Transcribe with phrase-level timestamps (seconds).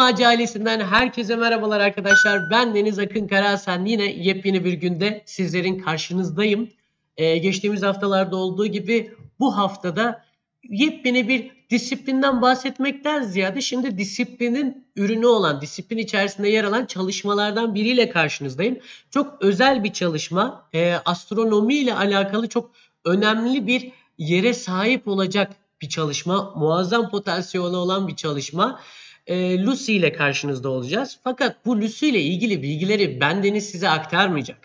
[0.00, 2.50] Ailesinden herkese merhabalar arkadaşlar.
[2.50, 3.84] Ben Deniz Akın Karahasan.
[3.84, 6.68] Yine yepyeni bir günde sizlerin karşınızdayım.
[7.16, 10.24] Ee, geçtiğimiz haftalarda olduğu gibi bu haftada
[10.68, 18.10] yepyeni bir disiplinden bahsetmekten ziyade şimdi disiplinin ürünü olan, disiplin içerisinde yer alan çalışmalardan biriyle
[18.10, 18.78] karşınızdayım.
[19.10, 20.68] Çok özel bir çalışma.
[20.74, 22.70] Ee, astronomi ile alakalı çok
[23.04, 26.52] önemli bir yere sahip olacak bir çalışma.
[26.56, 28.80] Muazzam potansiyeli olan bir çalışma
[29.26, 31.18] e, Lucy ile karşınızda olacağız.
[31.24, 34.58] Fakat bu Lucy ile ilgili bilgileri bendeniz size aktarmayacak.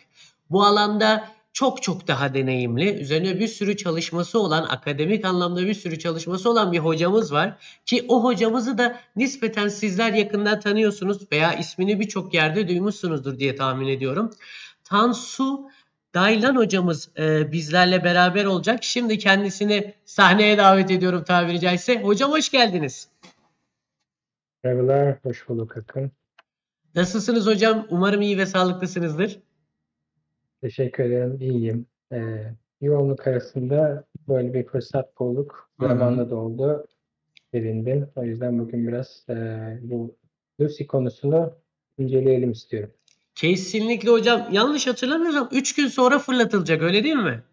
[0.50, 6.00] Bu alanda çok çok daha deneyimli, üzerine bir sürü çalışması olan, akademik anlamda bir sürü
[6.00, 7.58] çalışması olan bir hocamız var.
[7.86, 13.88] Ki o hocamızı da nispeten sizler yakından tanıyorsunuz veya ismini birçok yerde duymuşsunuzdur diye tahmin
[13.88, 14.31] ediyorum.
[14.84, 15.69] Tansu
[16.14, 18.84] Daylan hocamız e, bizlerle beraber olacak.
[18.84, 22.02] Şimdi kendisini sahneye davet ediyorum tabiri caizse.
[22.02, 23.09] Hocam hoş geldiniz.
[24.64, 26.12] Merhabalar, hoş bulduk Akın.
[26.96, 27.88] Nasılsınız hocam?
[27.90, 29.40] Umarım iyi ve sağlıklısınızdır.
[30.62, 31.86] Teşekkür ederim, iyiyim.
[32.12, 35.70] Ee, yoğunluk arasında böyle bir fırsat bulduk.
[35.80, 35.90] Hı hı.
[35.90, 36.88] Zamanla da oldu.
[37.54, 38.08] Sevindim.
[38.16, 39.36] O yüzden bugün biraz e,
[39.82, 40.16] bu
[40.62, 41.54] Lucy konusunu
[41.98, 42.92] inceleyelim istiyorum.
[43.36, 44.48] Kesinlikle hocam.
[44.52, 47.44] Yanlış hatırlamıyorsam 3 gün sonra fırlatılacak öyle değil mi?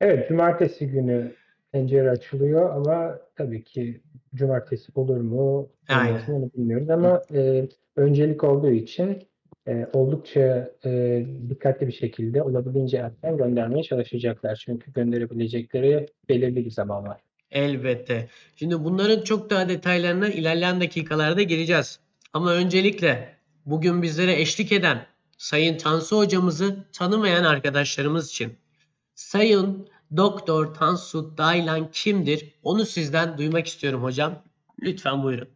[0.00, 1.34] Evet, cumartesi günü
[1.72, 4.00] pencere açılıyor ama tabii ki
[4.34, 6.20] cumartesi olur mu Aynen.
[6.28, 9.28] onu bilmiyoruz ama e, öncelik olduğu için
[9.68, 14.62] e, oldukça e, dikkatli bir şekilde olabildiğince erken göndermeye çalışacaklar.
[14.64, 17.20] Çünkü gönderebilecekleri belirli bir zaman var.
[17.50, 18.28] Elbette.
[18.56, 22.00] Şimdi bunların çok daha detaylarına ilerleyen dakikalarda geleceğiz.
[22.32, 23.28] Ama öncelikle
[23.66, 25.06] bugün bizlere eşlik eden
[25.38, 28.52] Sayın Tansu hocamızı tanımayan arkadaşlarımız için
[29.14, 32.54] Sayın Doktor Tansu Daylan kimdir?
[32.62, 34.42] Onu sizden duymak istiyorum hocam.
[34.82, 35.48] Lütfen buyurun.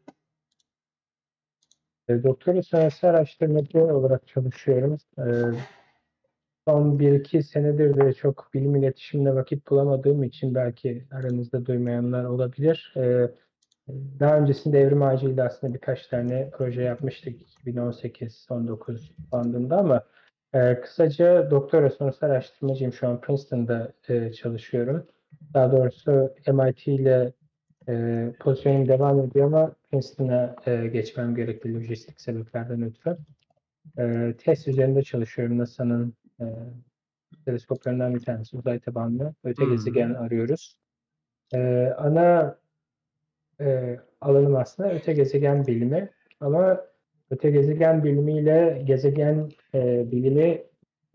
[2.08, 4.98] E, doktora sonrası araştırmacı olarak çalışıyorum.
[5.18, 5.24] E,
[6.68, 12.94] son 1-2 senedir de çok bilim iletişimine vakit bulamadığım için belki aranızda duymayanlar olabilir.
[12.96, 13.30] E,
[14.20, 20.02] daha öncesinde Evrim Ağacı ile aslında birkaç tane proje yapmıştık 2018-19 bandında ama
[20.54, 22.92] e, kısaca doktora sonrası araştırmacıyım.
[22.92, 25.06] Şu an Princeton'da e, çalışıyorum.
[25.54, 27.32] Daha doğrusu MIT ile
[27.88, 33.16] e, pozisyonum devam ediyor ama Princeton'a e, geçmem gerekli lojistik sebeplerden ötürü.
[33.98, 35.58] E, test üzerinde çalışıyorum.
[35.58, 36.44] NASA'nın e,
[37.44, 39.34] teleskoplarından bir tanesi uzay tabanlı.
[39.44, 39.70] Öte hı.
[39.70, 40.76] gezegen arıyoruz.
[41.54, 42.58] E, ana
[43.60, 46.10] e, alanım aslında öte gezegen bilimi
[46.40, 46.80] ama
[47.32, 50.62] öte gezegen bilimiyle gezegen e, bilimi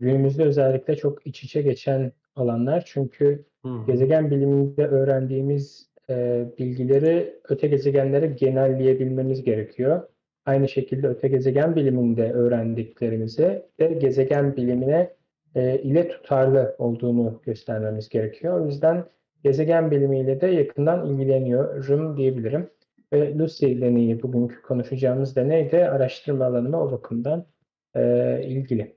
[0.00, 2.82] günümüzde özellikle çok iç içe geçen alanlar.
[2.86, 3.78] Çünkü hı.
[3.86, 10.02] gezegen biliminde öğrendiğimiz e, bilgileri öte gezegenlere genelleyebilmemiz gerekiyor.
[10.46, 15.10] Aynı şekilde öte gezegen biliminde öğrendiklerimizi de gezegen bilimine
[15.54, 18.60] e, ile tutarlı olduğunu göstermemiz gerekiyor.
[18.60, 19.04] O yüzden
[19.44, 22.70] gezegen bilimiyle de yakından ilgileniyorum diyebilirim.
[23.12, 27.46] Ve Lucy deneyi bugünkü konuşacağımız deney de araştırma alanıma o bakımdan
[27.94, 28.02] e,
[28.44, 28.96] ilgili.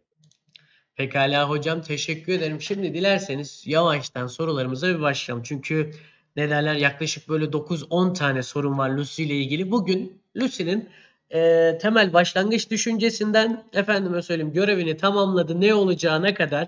[0.95, 2.61] Pekala hocam teşekkür ederim.
[2.61, 5.43] Şimdi dilerseniz yavaştan sorularımıza bir başlayalım.
[5.43, 5.91] Çünkü
[6.35, 9.71] ne derler yaklaşık böyle 9-10 tane sorun var Lucy ile ilgili.
[9.71, 10.89] Bugün Lucy'nin
[11.33, 16.67] e, temel başlangıç düşüncesinden efendime söyleyeyim görevini tamamladı ne olacağına kadar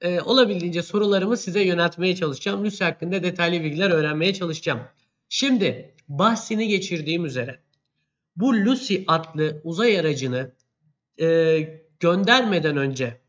[0.00, 2.64] e, olabildiğince sorularımı size yöneltmeye çalışacağım.
[2.64, 4.80] Lucy hakkında detaylı bilgiler öğrenmeye çalışacağım.
[5.34, 7.60] Şimdi bahsini geçirdiğim üzere
[8.36, 10.52] bu Lucy adlı uzay aracını
[11.20, 11.58] e,
[12.00, 13.20] göndermeden önce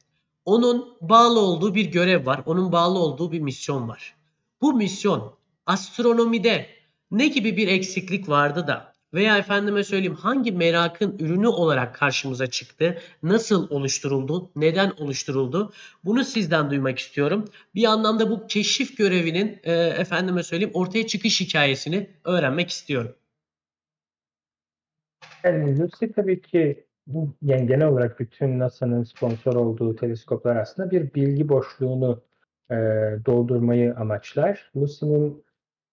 [0.45, 2.43] onun bağlı olduğu bir görev var.
[2.45, 4.15] Onun bağlı olduğu bir misyon var.
[4.61, 5.35] Bu misyon
[5.65, 6.69] astronomide
[7.11, 12.97] ne gibi bir eksiklik vardı da veya efendime söyleyeyim hangi merakın ürünü olarak karşımıza çıktı?
[13.23, 14.51] Nasıl oluşturuldu?
[14.55, 15.73] Neden oluşturuldu?
[16.05, 17.45] Bunu sizden duymak istiyorum.
[17.75, 23.15] Bir anlamda bu keşif görevinin e, efendime söyleyeyim ortaya çıkış hikayesini öğrenmek istiyorum.
[25.43, 31.13] Yani Lucy tabii ki bu yani genel olarak bütün NASA'nın sponsor olduğu teleskoplar aslında bir
[31.13, 32.21] bilgi boşluğunu
[32.71, 32.75] e,
[33.25, 34.71] doldurmayı amaçlar.
[34.77, 35.43] Lucy'nin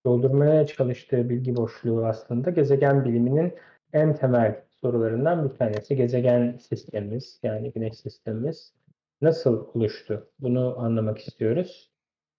[0.05, 3.55] doldurmaya çalıştığı bilgi boşluğu aslında gezegen biliminin
[3.93, 5.97] en temel sorularından bir tanesi.
[5.97, 8.75] Gezegen sistemimiz yani güneş sistemimiz
[9.21, 10.31] nasıl oluştu?
[10.39, 11.91] Bunu anlamak istiyoruz.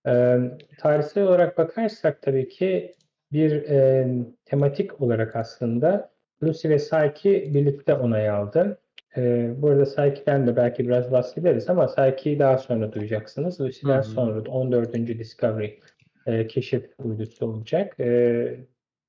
[0.07, 0.37] E,
[0.79, 2.95] tarihsel olarak bakarsak tabii ki
[3.31, 4.07] bir e,
[4.45, 6.11] tematik olarak aslında
[6.43, 8.81] Lucy ve Psyche birlikte onay aldı.
[9.17, 13.61] Ee, bu arada Psyche'den de belki biraz bahsederiz ama Psyche'yi daha sonra duyacaksınız.
[13.61, 14.93] Lucy'den sonra 14.
[14.93, 15.79] Discovery
[16.25, 17.99] e, keşif uydusu olacak.
[17.99, 18.59] Ee,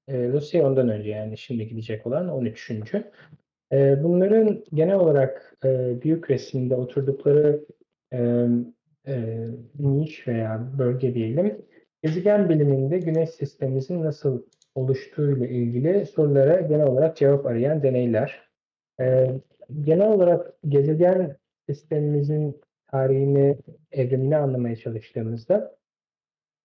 [0.08, 2.70] E, Lucy ondan önce yani şimdi gidecek olan 13.
[3.72, 7.64] E, bunların genel olarak e, büyük resimde oturdukları
[8.12, 8.46] e,
[9.06, 9.46] e,
[9.78, 11.64] niş veya bölge diyelim,
[12.02, 14.42] gezegen biliminde Güneş sistemimizin nasıl
[14.74, 18.48] oluştuğuyla ilgili sorulara genel olarak cevap arayan deneyler.
[19.00, 19.30] E,
[19.80, 21.36] genel olarak gezegen
[21.68, 22.60] sistemimizin
[22.90, 23.56] tarihini,
[23.92, 25.76] evrimini anlamaya çalıştığımızda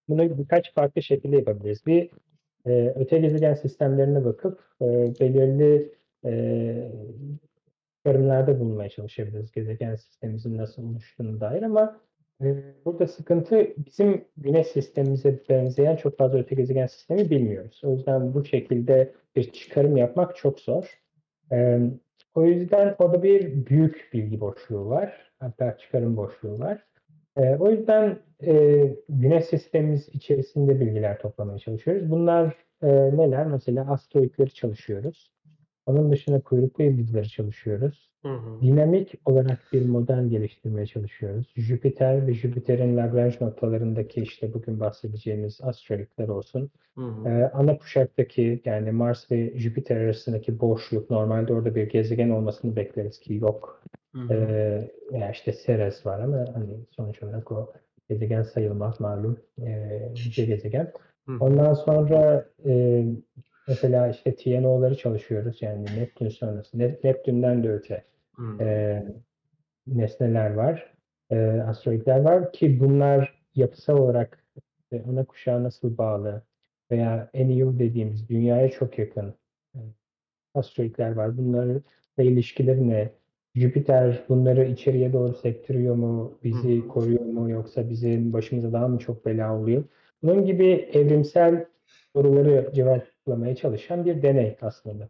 [0.09, 1.85] bunu birkaç farklı şekilde yapabiliriz.
[1.85, 2.09] Bir
[2.65, 4.85] e, öte gezegen sistemlerine bakıp e,
[5.19, 5.91] belirli
[6.25, 6.91] e,
[7.97, 11.99] çıkarımlarda bulunmaya çalışabiliriz gezegen sistemimizin nasıl oluştuğuna dair ama
[12.41, 12.55] e,
[12.85, 17.81] burada sıkıntı bizim güneş sistemimize benzeyen çok fazla öte gezegen sistemi bilmiyoruz.
[17.83, 21.01] O yüzden bu şekilde bir çıkarım yapmak çok zor.
[21.51, 21.79] E,
[22.35, 25.31] o yüzden orada bir büyük bilgi boşluğu var.
[25.39, 26.85] Hatta çıkarım boşluğu var.
[27.37, 32.11] E, o yüzden e, güneş sistemimiz içerisinde bilgiler toplamaya çalışıyoruz.
[32.11, 32.87] Bunlar e,
[33.17, 33.47] neler?
[33.47, 35.31] Mesela asteroidleri çalışıyoruz.
[35.87, 38.09] Onun dışında kuyruklu yıldızları çalışıyoruz.
[38.21, 38.61] Hı hı.
[38.61, 41.53] Dinamik olarak bir model geliştirmeye çalışıyoruz.
[41.55, 46.71] Jüpiter ve Jüpiter'in Lagrange noktalarındaki işte bugün bahsedeceğimiz asteroidler olsun.
[46.95, 47.29] Hı hı.
[47.29, 53.19] Ee, ana kuşaktaki yani Mars ve Jüpiter arasındaki boşluk normalde orada bir gezegen olmasını bekleriz
[53.19, 53.83] ki yok.
[54.15, 54.33] Hı hı.
[54.33, 57.73] Ee, veya işte Ceres var ama hani sonuç olarak o
[58.09, 60.91] gezegen sayılmaz malum ee, bir gezegen.
[61.39, 63.03] Ondan sonra e,
[63.67, 66.79] mesela işte TNO'ları çalışıyoruz yani Neptün sonrası.
[66.79, 68.03] Ne- Neptün'den de öte
[68.35, 68.63] hı.
[68.63, 69.03] e,
[69.87, 70.93] nesneler var,
[71.31, 71.37] e,
[71.67, 74.43] asteroidler var ki bunlar yapısal olarak
[74.91, 76.41] e, ana kuşağa nasıl bağlı
[76.91, 79.33] veya NEO dediğimiz dünyaya çok yakın
[79.75, 79.79] e,
[80.53, 81.37] asteroidler var.
[81.37, 81.83] Bunların
[82.17, 83.11] ilişkileri ne?
[83.55, 86.39] Jüpiter bunları içeriye doğru sektiriyor mu?
[86.43, 86.87] Bizi hı.
[86.87, 87.49] koruyor mu?
[87.49, 89.83] Yoksa bizim başımıza daha mı çok bela oluyor?
[90.23, 91.65] Bunun gibi evrimsel
[92.13, 92.71] soruları
[93.27, 95.09] cevaplamaya çalışan bir deney aslında.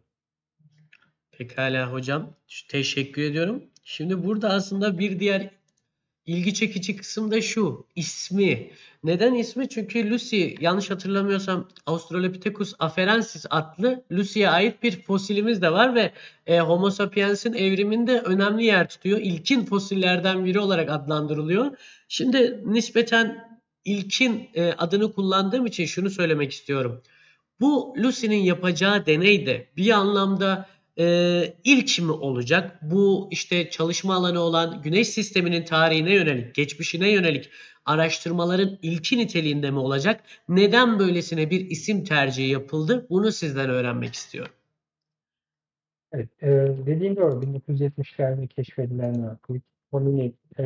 [1.32, 2.34] Pekala hocam.
[2.68, 3.62] Teşekkür ediyorum.
[3.84, 5.50] Şimdi burada aslında bir diğer
[6.26, 7.86] ilgi çekici kısım da şu.
[7.96, 8.70] ismi.
[9.04, 9.68] Neden ismi?
[9.68, 16.12] Çünkü Lucy yanlış hatırlamıyorsam Australopithecus afarensis adlı Lucy'ye ait bir fosilimiz de var ve
[16.46, 19.18] e, Homo sapiens'in evriminde önemli yer tutuyor.
[19.18, 21.76] İlkin fosillerden biri olarak adlandırılıyor.
[22.08, 27.02] Şimdi nispeten ilkin e, adını kullandığım için şunu söylemek istiyorum.
[27.60, 30.68] Bu Lucy'nin yapacağı deney de bir anlamda
[30.98, 31.04] e,
[31.64, 32.78] ilk mi olacak?
[32.82, 37.50] Bu işte çalışma alanı olan Güneş sisteminin tarihine yönelik, geçmişine yönelik
[37.84, 40.24] araştırmaların ilki niteliğinde mi olacak?
[40.48, 43.06] Neden böylesine bir isim tercihi yapıldı?
[43.10, 44.52] Bunu sizden öğrenmek istiyorum.
[46.12, 46.48] Evet, e,
[46.86, 49.38] dediğim doğru 1970'lerde keşfedilen
[49.90, 50.64] hominin e,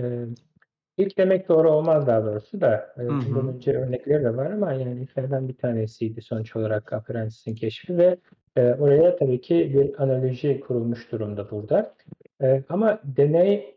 [0.96, 3.20] ilk demek doğru olmaz daha doğrusu da e, Hı hı.
[3.28, 8.16] bundan önce örnekleri de var ama yani ilklerden bir tanesiydi sonuç olarak Aperensis'in keşfi ve
[8.56, 11.94] e, oraya tabii ki bir analoji kurulmuş durumda burada.
[12.42, 13.76] E, ama deney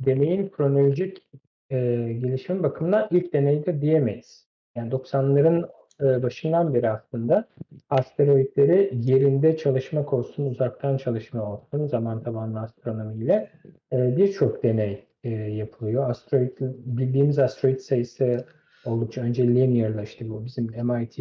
[0.00, 1.28] deneyin kronolojik
[1.70, 1.76] e,
[2.22, 4.46] gelişim bakımından ilk deneyde diyemeyiz.
[4.76, 5.68] Yani 90'ların
[6.00, 7.48] e, başından beri aslında
[7.90, 13.50] asteroidleri yerinde çalışmak olsun, uzaktan çalışma olsun, zaman tabanlı astronomiyle
[13.92, 16.10] e, birçok deney e, yapılıyor.
[16.10, 18.46] Asteroid, bildiğimiz asteroid sayısı
[18.84, 20.44] oldukça önce linear'laştı bu.
[20.44, 21.18] Bizim MIT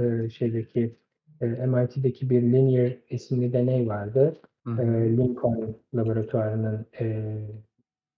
[0.00, 0.96] e, şeydeki
[1.40, 4.36] e, MIT'deki bir linear isimli deney vardı.
[4.66, 5.16] Hı E.
[5.16, 7.36] Lincoln laboratuvarının e,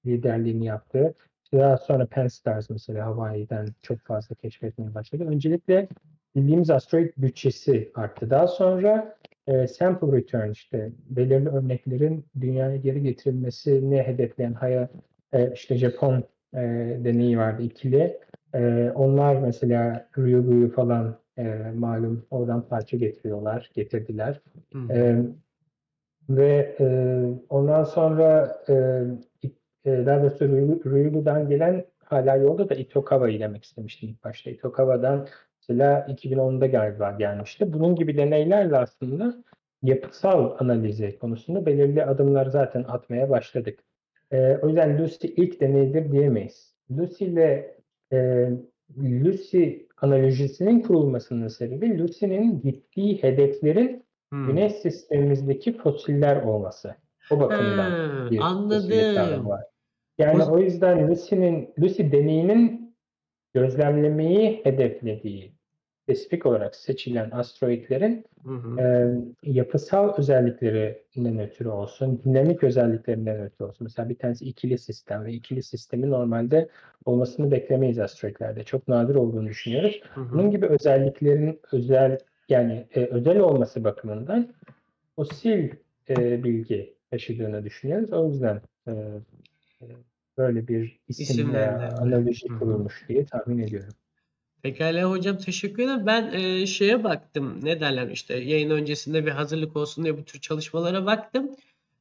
[0.07, 1.15] liderliğini yaptı.
[1.53, 5.25] Daha sonra Penn Stars mesela Hawaii'den çok fazla keşfetmeye başladı.
[5.25, 5.89] Öncelikle
[6.37, 8.31] bildiğimiz asteroid bütçesi arttı.
[8.31, 14.89] Daha sonra e, sample return işte belirli örneklerin dünyaya geri getirilmesini hedefleyen Haya
[15.35, 16.25] e, işte Japon
[16.55, 16.61] e,
[17.05, 18.21] deneyi vardı ikili.
[18.55, 24.41] E, onlar mesela Ryugu'yu falan e, malum oradan parça getiriyorlar, getirdiler.
[24.91, 25.17] E,
[26.29, 26.87] ve e,
[27.49, 28.73] ondan sonra e,
[29.85, 34.51] e, daha doğrusu Ryu- Ryugu'dan gelen hala yolda da Itokawa'yı demek istemiştim ilk başta.
[34.51, 35.27] Itokawa'dan
[35.61, 37.73] mesela 2010'da galiba gelmişti.
[37.73, 39.35] Bunun gibi deneylerle aslında
[39.83, 43.79] yapısal analizi konusunda belirli adımlar zaten atmaya başladık.
[44.35, 46.75] E, o yüzden Lucy ilk deneydir diyemeyiz.
[46.91, 47.77] Lucy ile
[48.13, 48.49] e,
[48.99, 49.69] Lucy
[50.01, 54.47] analojisinin kurulmasının sebebi Lucy'nin gittiği hedeflerin Hı.
[54.47, 56.95] Güneş sistemimizdeki fosiller olması.
[57.31, 59.49] O bakımdan Ha, bir anladım.
[59.49, 59.65] var.
[60.19, 62.95] Yani O- o yüzden Lucy'nin Lucy deneyinin
[63.55, 65.54] gözlemlemeyi hedeflediği
[66.05, 68.81] spesifik olarak seçilen asteroidlerin Hı hı.
[68.81, 73.85] e, yapısal özelliklerinden ötürü olsun, dinamik özelliklerinden ötürü olsun.
[73.85, 76.69] Mesela bir tanesi ikili sistem ve ikili sistemi normalde
[77.05, 78.65] olmasını beklemeyiz asteroidlerde.
[78.65, 80.01] Çok nadir olduğunu düşünüyoruz.
[80.15, 80.33] Hı hı.
[80.33, 82.19] Bunun gibi özelliklerin özel
[82.49, 84.55] yani e, özel olması bakımından
[85.17, 85.71] fosil
[86.09, 88.13] e, bilgi taşıdığını düşünüyoruz.
[88.13, 88.93] O yüzden e,
[89.83, 89.87] e,
[90.39, 92.17] böyle bir isim veya İsimlendirme.
[92.17, 93.95] analoji kurulmuş diye tahmin ediyorum.
[94.65, 96.07] Pekala hocam teşekkür ederim.
[96.07, 97.61] Ben e, şeye baktım.
[97.63, 101.51] Ne derler işte yayın öncesinde bir hazırlık olsun diye bu tür çalışmalara baktım.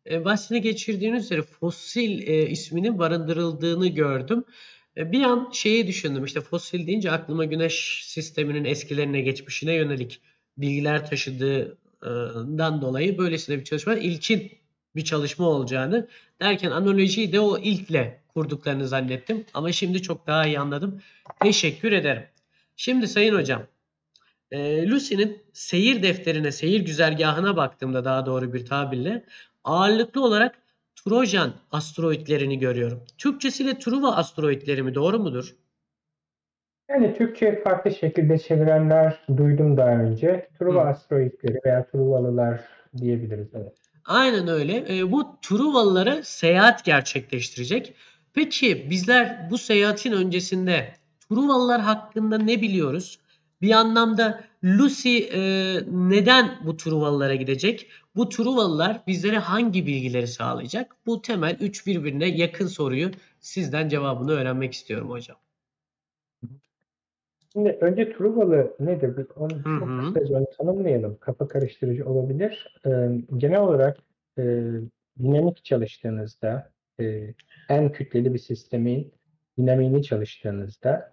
[0.09, 4.43] E, bahsini geçirdiğiniz üzere fosil e, isminin barındırıldığını gördüm.
[4.97, 6.25] E, bir an şeyi düşündüm.
[6.25, 10.21] İşte fosil deyince aklıma güneş sisteminin eskilerine geçmişine yönelik
[10.57, 14.51] bilgiler taşıdığından dolayı böylesine bir çalışma ilkin
[14.95, 16.07] bir çalışma olacağını
[16.41, 19.45] derken analojiyi de o ilkle kurduklarını zannettim.
[19.53, 21.01] Ama şimdi çok daha iyi anladım.
[21.39, 22.23] Teşekkür ederim.
[22.75, 23.63] Şimdi Sayın Hocam,
[24.51, 29.25] e, Lucy'nin seyir defterine, seyir güzergahına baktığımda daha doğru bir tabirle
[29.63, 30.55] ağırlıklı olarak
[30.95, 33.03] Trojan asteroidlerini görüyorum.
[33.17, 35.55] Türkçesiyle Truva asteroidleri mi doğru mudur?
[36.89, 40.49] Yani Türkçe farklı şekilde çevirenler duydum daha önce.
[40.59, 40.87] Truva Hı.
[40.89, 42.61] asteroidleri veya Truvalılar
[42.97, 43.47] diyebiliriz.
[43.53, 43.73] Evet.
[44.05, 44.97] Aynen öyle.
[44.97, 47.93] E, bu Truvalılara seyahat gerçekleştirecek.
[48.33, 50.87] Peki bizler bu seyahatin öncesinde
[51.29, 53.19] Truvalılar hakkında ne biliyoruz?
[53.61, 55.39] Bir anlamda Lucy e,
[55.91, 57.89] neden bu Truvalılara gidecek?
[58.15, 60.95] Bu Truvalılar bizlere hangi bilgileri sağlayacak?
[61.05, 65.37] Bu temel üç birbirine yakın soruyu sizden cevabını öğrenmek istiyorum hocam.
[67.53, 69.17] Şimdi önce Truvalı nedir?
[69.17, 71.17] Biz Onu Hı çok kısaca onu tanımlayalım.
[71.19, 72.75] Kafa karıştırıcı olabilir.
[72.85, 72.89] Ee,
[73.37, 73.97] genel olarak
[74.37, 74.43] e,
[75.19, 77.33] dinamik çalıştığınızda e,
[77.69, 79.13] en kütleli bir sistemin
[79.57, 81.12] dinamiğini çalıştığınızda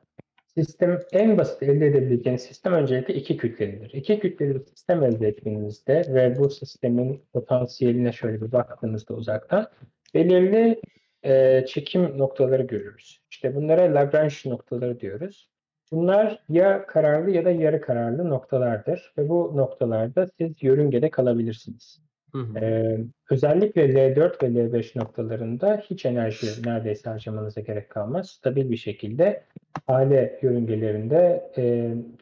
[0.54, 3.90] sistem en basit elde edebileceğiniz sistem öncelikle iki kütlelidir.
[3.94, 9.66] İki kütleli bir sistem elde ettiğinizde ve bu sistemin potansiyeline şöyle bir baktığınızda uzaktan
[10.14, 10.80] belirli
[11.22, 13.20] e, çekim noktaları görürüz.
[13.30, 15.50] İşte bunlara Lagrange noktaları diyoruz.
[15.92, 22.09] Bunlar ya kararlı ya da yarı kararlı noktalardır ve bu noktalarda siz yörüngede kalabilirsiniz.
[22.32, 22.58] Hı hı.
[22.58, 22.98] Ee,
[23.30, 28.30] özellikle L4 ve L5 noktalarında hiç enerji neredeyse harcamanıza gerek kalmaz.
[28.30, 29.42] Stabil bir şekilde
[29.86, 31.62] hale yörüngelerinde e,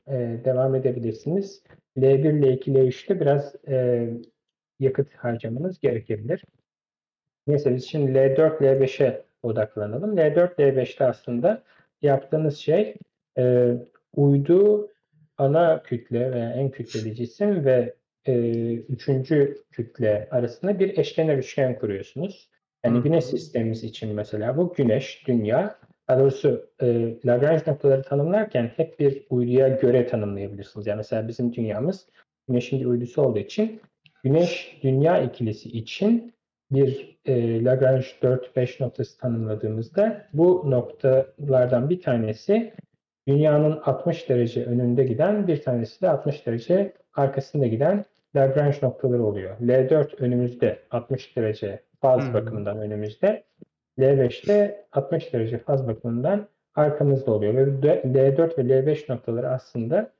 [0.06, 1.62] e, devam edebilirsiniz.
[1.96, 4.08] L1, L2, L3'te biraz e,
[4.80, 6.44] yakıt harcamanız gerekebilir.
[7.46, 10.16] Neyse biz şimdi L4, L5'e odaklanalım.
[10.16, 11.62] L4, L5'te aslında
[12.02, 12.94] yaptığınız şey
[13.38, 13.74] e,
[14.16, 14.90] uydu
[15.38, 17.97] ana kütle veya en kütleli cisim ve
[18.28, 22.50] e, üçüncü kütle arasında bir eşkenar üçgen kuruyorsunuz.
[22.84, 29.00] Yani güneş sistemimiz için mesela bu güneş, dünya, daha doğrusu e, Lagrange noktaları tanımlarken hep
[29.00, 30.86] bir uyduya göre tanımlayabilirsiniz.
[30.86, 32.06] Yani mesela bizim dünyamız
[32.48, 33.80] güneşin bir uydusu olduğu için
[34.24, 36.34] güneş dünya ikilisi için
[36.70, 42.74] bir e, Lagrange 4-5 noktası tanımladığımızda bu noktalardan bir tanesi
[43.28, 48.04] dünyanın 60 derece önünde giden bir tanesi de 60 derece arkasında giden
[48.36, 49.56] Lagrange noktaları oluyor.
[49.60, 52.34] L4 önümüzde 60 derece faz hı.
[52.34, 53.44] bakımından önümüzde.
[53.98, 57.54] L5'te 60 derece faz bakımından arkamızda oluyor.
[57.54, 57.62] Ve
[58.02, 60.12] L4 ve L5 noktaları aslında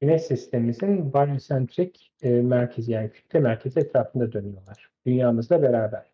[0.00, 4.90] Güneş sistemimizin baryosentrik e, merkezi yani kütle merkezi etrafında dönüyorlar.
[5.06, 6.12] Dünyamızla beraber.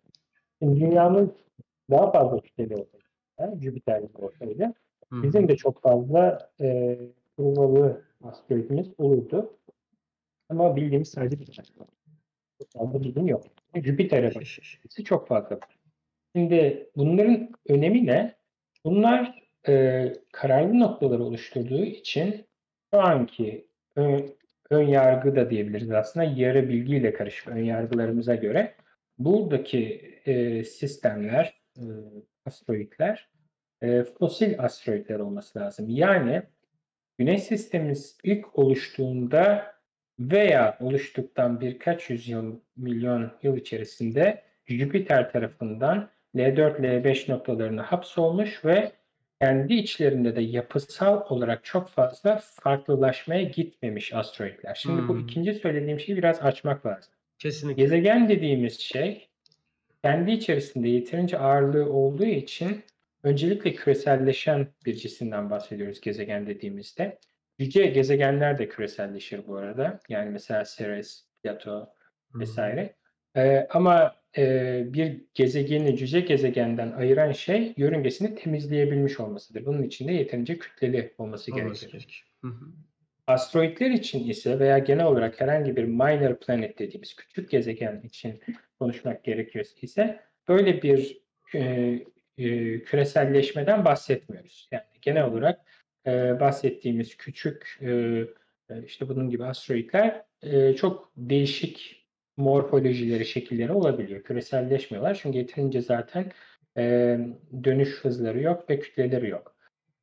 [0.58, 1.28] Şimdi dünyamız
[1.90, 4.72] daha fazla kütleli olsaydı, Jüpiter gibi olsaydı,
[5.12, 6.98] bizim de çok fazla e,
[7.36, 9.50] kurmalı asteroidimiz olurdu.
[10.60, 11.66] Ama bildiğimiz sadece bir tane
[12.72, 13.44] fazla bilgim yok.
[13.74, 15.44] Jüpiter'e bakışı çok var.
[16.36, 18.34] Şimdi bunların önemi ne?
[18.84, 22.46] Bunlar e, kararlı noktaları oluşturduğu için
[22.94, 23.66] şu anki
[23.96, 24.34] ön,
[24.70, 28.74] ön yargı da diyebiliriz aslında yarı bilgiyle karışık ön yargılarımıza göre
[29.18, 31.84] buradaki e, sistemler, e,
[32.46, 33.28] asteroidler
[33.82, 35.86] e, fosil asteroidler olması lazım.
[35.88, 36.42] Yani
[37.18, 39.74] Güneş sistemimiz ilk oluştuğunda
[40.20, 48.92] veya oluştuktan birkaç yüzyıl milyon yıl içerisinde Jüpiter tarafından L4, L5 noktalarına hapsolmuş ve
[49.40, 54.74] kendi içlerinde de yapısal olarak çok fazla farklılaşmaya gitmemiş asteroidler.
[54.74, 55.20] Şimdi bu Hmm.
[55.20, 57.12] ikinci söylediğim şeyi biraz açmak lazım.
[57.38, 57.82] Kesinlikle.
[57.82, 59.28] Gezegen dediğimiz şey
[60.02, 62.84] kendi içerisinde yeterince ağırlığı olduğu için
[63.22, 67.18] öncelikle küreselleşen bir cisimden bahsediyoruz gezegen dediğimizde.
[67.64, 70.00] Cüce gezegenler de küreselleşir bu arada.
[70.08, 71.88] Yani mesela Ceres, Plato
[72.34, 72.94] vesaire.
[73.36, 79.66] Ee, ama e, bir gezegeni cüce gezegenden ayıran şey yörüngesini temizleyebilmiş olmasıdır.
[79.66, 82.24] Bunun için de yeterince kütleli olması gerekir.
[82.48, 82.66] hı.
[83.26, 88.40] Asteroidler için ise veya genel olarak herhangi bir minor planet dediğimiz küçük gezegen için
[88.78, 91.22] konuşmak gerekiyorsa ise böyle bir
[91.54, 91.60] e,
[92.38, 94.68] e, küreselleşmeden bahsetmiyoruz.
[94.72, 95.60] Yani genel olarak
[96.06, 98.24] e, bahsettiğimiz küçük e,
[98.86, 102.06] işte bunun gibi asteroidler e, çok değişik
[102.36, 104.22] morfolojileri, şekilleri olabiliyor.
[104.22, 106.32] Küreselleşmiyorlar çünkü yeterince zaten
[106.76, 107.18] e,
[107.64, 109.56] dönüş hızları yok ve kütleleri yok.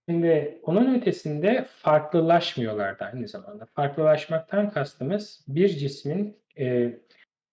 [0.10, 3.66] Şimdi onun ötesinde farklılaşmıyorlar da aynı zamanda.
[3.66, 6.94] Farklılaşmaktan kastımız bir cismin e,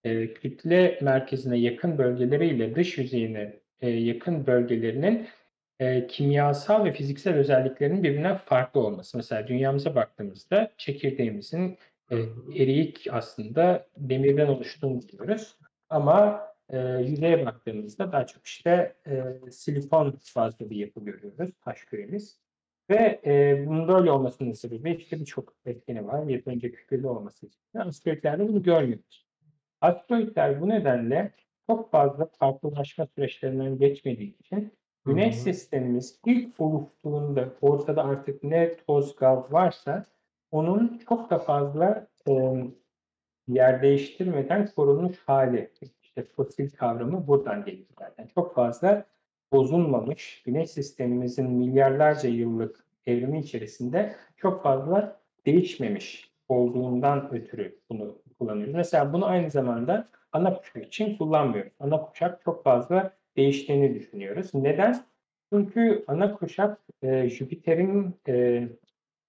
[0.05, 5.27] e, kütle merkezine yakın bölgeleriyle dış yüzeyine e, yakın bölgelerinin
[5.81, 9.17] e, kimyasal ve fiziksel özelliklerinin birbirinden farklı olması.
[9.17, 11.79] Mesela dünyamıza baktığımızda çekirdeğimizin
[12.11, 12.17] e,
[12.55, 15.57] eriyik aslında demirden oluştuğunu biliyoruz.
[15.91, 22.41] Ama e, yüzeye baktığımızda daha çok işte e, silikon bazlı bir yapı görüyoruz, taş küremiz.
[22.91, 26.27] Ve e, bunun böyle olmasının sebebi işte birçok etkeni var.
[26.27, 27.61] Yeterince kütleli olması için.
[27.79, 29.27] Asteroidlerde bunu görmüyoruz.
[29.81, 31.33] Asteroidler bu nedenle
[31.67, 34.73] çok fazla farklılaşma süreçlerinden geçmediği için
[35.07, 35.43] Güneş Hı hı.
[35.43, 40.05] sistemimiz ilk oluştuğunda ortada artık ne toz gaz varsa
[40.51, 42.33] onun çok da fazla e,
[43.49, 45.71] yer değiştirmeden korunmuş hali.
[46.03, 48.29] İşte fosil kavramı buradan geliyor zaten.
[48.35, 49.05] Çok fazla
[49.53, 58.75] bozulmamış güneş sistemimizin milyarlarca yıllık evrimi içerisinde çok fazla değişmemiş olduğundan ötürü bunu kullanıyoruz.
[58.75, 61.73] Mesela bunu aynı zamanda ana kuşak için kullanmıyoruz.
[61.81, 64.55] Ana kuşak çok fazla değiştiğini düşünüyoruz.
[64.55, 65.05] Neden?
[65.53, 68.33] Çünkü ana kuşak e, Jüpiter'in e,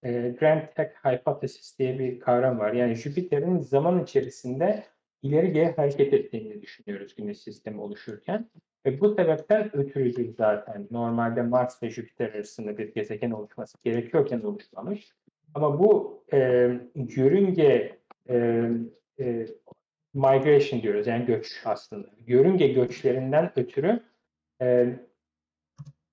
[0.04, 2.74] e, Grand Tech Hypothesis diye bir kavram var.
[2.74, 4.84] Yani Jüpiter'in zaman içerisinde
[5.22, 8.50] ileri geri hareket ettiğini düşünüyoruz Güneş sistemi oluşurken.
[8.86, 10.88] Ve bu sebepten ötürüdür zaten.
[10.92, 15.12] Normalde Mars ve Jüpiter arasında bir gezegen oluşması gerekiyorken oluşmamış.
[15.54, 16.38] Ama bu e,
[16.96, 17.98] yörünge
[18.30, 18.70] e,
[19.20, 19.48] e,
[20.18, 22.08] migration diyoruz yani göç aslında.
[22.28, 24.04] Yörünge göçlerinden ötürü
[24.62, 24.88] e,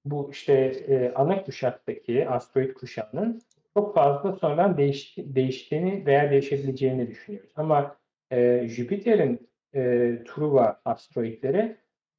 [0.04, 0.52] bu işte
[0.88, 3.42] e, ana kuşaktaki asteroid kuşağının
[3.74, 7.50] çok fazla sonradan değiş, değiştiğini veya değişebileceğini düşünüyoruz.
[7.56, 7.96] Ama
[8.30, 11.76] e, Jüpiter'in e, Truva asteroidleri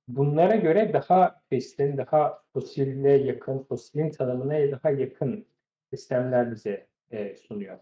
[0.07, 5.45] bunlara göre daha besin, daha fosille yakın, fosilin tanımına daha yakın
[5.89, 7.79] sistemler bize e, sunuyor.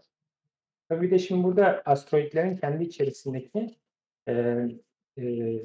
[0.88, 3.76] Tabii de şimdi burada asteroidlerin kendi içerisindeki
[4.28, 4.68] e,
[5.18, 5.62] e,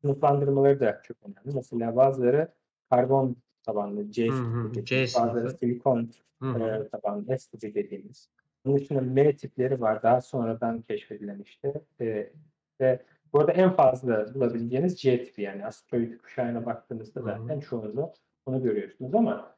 [0.00, 1.56] sınıflandırmaları da çok önemli.
[1.56, 2.48] Mesela bazıları
[2.90, 5.58] karbon tabanlı C Hı hı, tipi C dediğimiz, bazıları sınıfı.
[5.58, 6.10] silikon
[6.42, 6.88] Hı hı.
[6.92, 8.28] tabanlı S tipi dediğimiz.
[8.64, 10.02] Bunun dışında M tipleri var.
[10.02, 11.80] Daha sonradan keşfedilen işte.
[12.00, 12.32] E,
[12.80, 17.28] ve bu arada en fazla bulabileceğiniz C tipi yani asteroid kuşağına baktığınızda Hı hı.
[17.28, 18.12] zaten çoğunluğu
[18.46, 19.56] bunu görüyorsunuz ama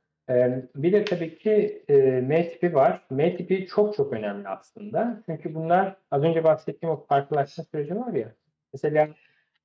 [0.76, 1.84] bir de tabii ki
[2.22, 3.02] M tipi var.
[3.10, 5.22] M tipi çok çok önemli aslında.
[5.26, 8.32] Çünkü bunlar az önce bahsettiğim o farklılaşma süreci var ya.
[8.72, 9.08] Mesela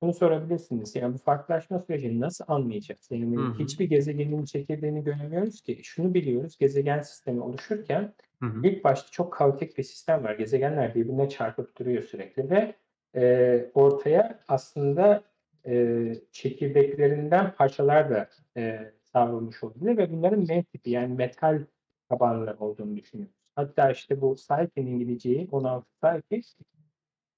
[0.02, 0.96] bunu sorabilirsiniz.
[0.96, 3.08] Yani bu farklılaşma sürecini nasıl anlayacağız?
[3.10, 3.58] Yani Hı hı.
[3.58, 5.80] hiçbir gezegenin çekirdeğini göremiyoruz ki.
[5.82, 6.58] Şunu biliyoruz.
[6.58, 8.66] Gezegen sistemi oluşurken Hı hı.
[8.66, 10.34] ilk başta çok kaotik bir sistem var.
[10.34, 12.74] Gezegenler birbirine çarpıp duruyor sürekli ve
[13.16, 15.22] e, ortaya aslında
[15.66, 21.64] e, çekirdeklerinden parçalar da e, savrulmuş olabilir ve bunların M tipi yani metal
[22.08, 23.34] tabanlı olduğunu düşünüyoruz.
[23.56, 26.42] Hatta işte bu Psyche'nin İngilizceyi 16 Psyche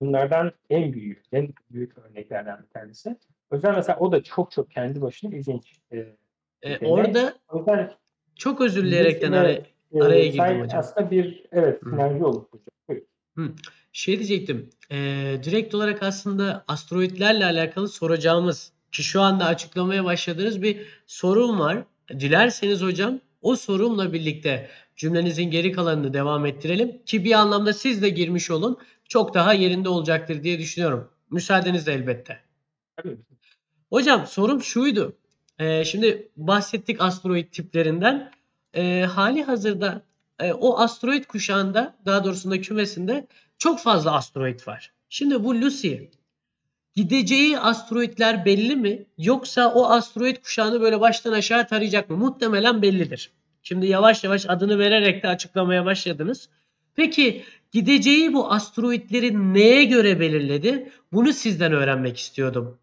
[0.00, 3.16] bunlardan en büyük, en büyük örneklerden bir tanesi.
[3.50, 5.78] O yüzden mesela o da çok çok kendi başına ilginç.
[5.92, 6.06] E,
[6.62, 7.92] E, orada O yüzden
[8.36, 9.36] çok özür dileyerekten ve,
[10.00, 10.80] araya, e, girdim hocam.
[10.80, 11.90] aslında bir evet Hı.
[11.90, 12.74] sinerji oluşturacak.
[13.36, 13.56] Buyurun.
[13.92, 14.70] Şey diyecektim.
[14.90, 14.96] e,
[15.44, 21.84] direkt olarak aslında asteroidlerle alakalı soracağımız ki şu anda açıklamaya başladığınız bir sorum var.
[22.10, 28.08] Dilerseniz hocam o sorumla birlikte cümlenizin geri kalanını devam ettirelim ki bir anlamda siz de
[28.08, 28.78] girmiş olun.
[29.08, 31.10] Çok daha yerinde olacaktır diye düşünüyorum.
[31.30, 32.38] Müsaadenizle elbette.
[32.96, 33.16] Tabii.
[33.90, 35.16] Hocam sorum şuydu.
[35.58, 38.32] Ee, şimdi bahsettik asteroid tiplerinden.
[38.74, 40.02] Ee, hali hazırda
[40.38, 43.26] e, o asteroid kuşağında daha doğrusu da kümesinde
[43.58, 44.92] çok fazla asteroid var.
[45.08, 45.94] Şimdi bu Lucy
[46.94, 49.06] gideceği asteroidler belli mi?
[49.18, 52.16] Yoksa o asteroid kuşağını böyle baştan aşağı tarayacak mı?
[52.16, 53.32] Muhtemelen bellidir.
[53.62, 56.48] Şimdi yavaş yavaş adını vererek de açıklamaya başladınız.
[56.94, 60.92] Peki gideceği bu asteroidleri neye göre belirledi?
[61.12, 62.78] Bunu sizden öğrenmek istiyordum.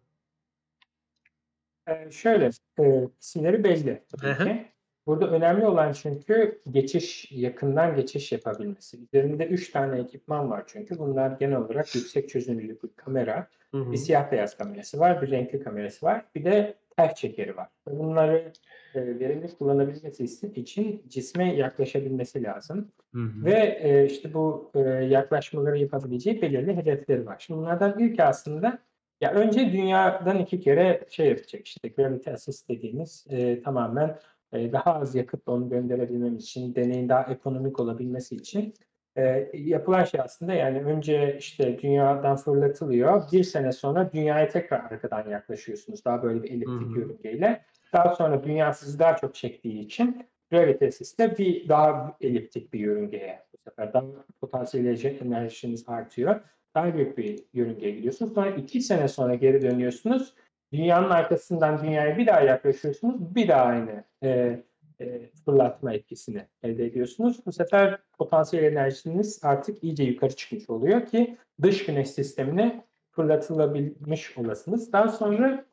[1.88, 4.70] Ee, şöyle, e, isimleri belli tabii.
[5.06, 8.98] Burada önemli olan çünkü geçiş, yakından geçiş yapabilmesi.
[9.12, 10.98] Üzerinde üç tane ekipman var çünkü.
[10.98, 13.92] Bunlar genel olarak yüksek çözünürlüklü kamera, Hı hı.
[13.92, 17.68] bir siyah beyaz kamerası var, bir renkli kamerası var, bir de ters çekeri var.
[17.90, 18.52] Bunları
[18.94, 22.92] e, verimli kullanabilmesi için cisme yaklaşabilmesi lazım.
[23.14, 23.44] Hı hı.
[23.44, 27.36] Ve e, işte bu e, yaklaşmaları yapabileceği belirli hedefleri var.
[27.38, 28.78] Şimdi bunlardan ilki aslında
[29.20, 34.18] ya önce dünyadan iki kere şey yapacak işte gravity assist dediğimiz e, tamamen
[34.52, 38.74] e, daha az yakıtla onu gönderebilmemiz için, deneyin daha ekonomik olabilmesi için
[39.20, 43.22] Eee, yapılan şey aslında yani önce işte dünyadan fırlatılıyor.
[43.32, 46.04] Bir sene sonra dünyaya tekrar arkadan yaklaşıyorsunuz.
[46.04, 47.62] Daha böyle bir eliptik yörüngeyle.
[47.92, 53.70] Daha sonra dünya sizi daha çok çektiği için gravitesizde bir daha eliptik bir yörüngeye bu
[53.70, 54.04] sefer daha
[54.40, 56.40] potansiyel enerji- enerjiniz artıyor.
[56.74, 58.34] Daha büyük bir yörüngeye gidiyorsunuz.
[58.34, 60.34] Sonra iki sene sonra geri dönüyorsunuz.
[60.72, 63.34] Dünyanın arkasından dünyaya bir daha yaklaşıyorsunuz.
[63.34, 64.62] Bir daha aynı eee,
[65.00, 67.46] eee, fırlatma etkisini elde ediyorsunuz.
[67.46, 74.92] Bu sefer potansiyel enerjiniz artık iyice yukarı çıkmış oluyor ki dış güneş sistemine fırlatılabilmiş olasınız.
[74.92, 75.64] Daha sonra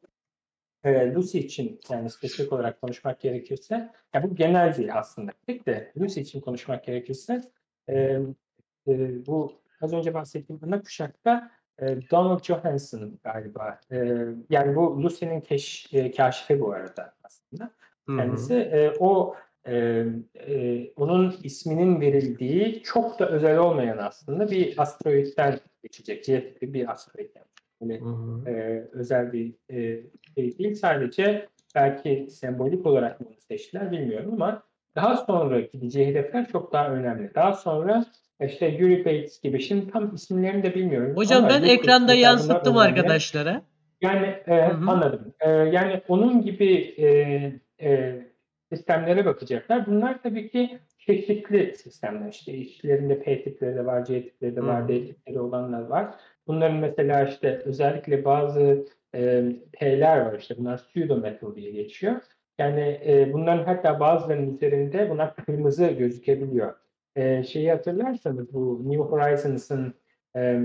[0.83, 5.31] e, Lucy için yani spesifik olarak konuşmak gerekirse, ya bu genel değil aslında.
[5.47, 7.41] Tek de Lucy için konuşmak gerekirse
[7.89, 7.95] e,
[8.87, 13.79] e, bu az önce bahsettiğim ana kuşakta e, Donald Johansson galiba.
[13.91, 13.97] E,
[14.49, 17.71] yani bu Lucy'nin keş, e, kaşifi bu arada aslında.
[18.07, 19.35] Kendisi e, o
[19.67, 26.25] e, e, onun isminin verildiği çok da özel olmayan aslında bir asteroitten geçecek.
[26.25, 27.29] J tipi bir asteroid.
[27.81, 28.01] Yani.
[28.01, 28.49] Hı hı.
[28.49, 30.01] e, özel bir e,
[30.35, 30.75] şey değil.
[30.75, 34.63] Sadece belki sembolik olarak bunu seçtiler bilmiyorum ama
[34.95, 37.35] daha sonra gideceği hedefler çok daha önemli.
[37.35, 38.05] Daha sonra
[38.47, 41.15] işte Yuri Bates gibi şimdi tam isimlerini de bilmiyorum.
[41.15, 43.61] Hocam ama ben ekranda yansıttım arkadaşlara.
[44.01, 44.89] Yani e, Hı hı.
[44.91, 45.33] anladım.
[45.39, 47.07] E, yani onun gibi e,
[47.81, 48.21] e,
[48.69, 49.85] sistemlere bakacaklar.
[49.85, 52.29] Bunlar tabii ki çeşitli sistemler.
[52.29, 54.87] İşte işlerinde P tipleri de var, C tipleri de var, hı.
[54.87, 56.15] D tipleri olanlar var.
[56.47, 58.85] Bunların mesela işte özellikle bazı
[59.15, 62.21] e, P'ler var işte bunlar pseudo metal diye geçiyor.
[62.57, 66.73] Yani e, bunların hatta bazılarının üzerinde bunlar kırmızı gözükebiliyor.
[67.15, 69.93] E, şeyi hatırlarsanız bu New Horizons'ın
[70.35, 70.61] e,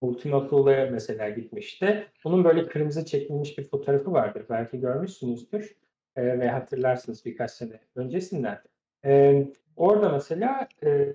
[0.00, 2.06] Ultima Thule'ya mesela gitmişti.
[2.24, 4.44] Bunun böyle kırmızı çekilmiş bir fotoğrafı vardır.
[4.50, 5.76] Belki görmüşsünüzdür
[6.20, 8.58] e, ve hatırlarsınız birkaç sene öncesinden.
[9.04, 9.44] E,
[9.76, 11.12] orada mesela e,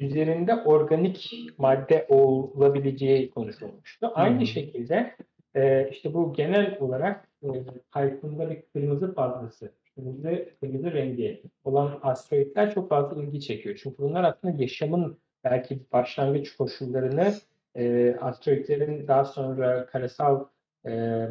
[0.00, 4.06] üzerinde organik madde olabileceği konuşulmuştu.
[4.06, 5.16] Hı Aynı şekilde
[5.54, 7.48] e, işte bu genel olarak e,
[8.50, 13.80] bir kırmızı fazlası, kırmızı, kırmızı rengi olan asteroidler çok fazla ilgi çekiyor.
[13.82, 17.34] Çünkü bunlar aslında yaşamın belki başlangıç koşullarını
[17.74, 20.44] e, asteroidlerin daha sonra karasal
[20.86, 21.24] e,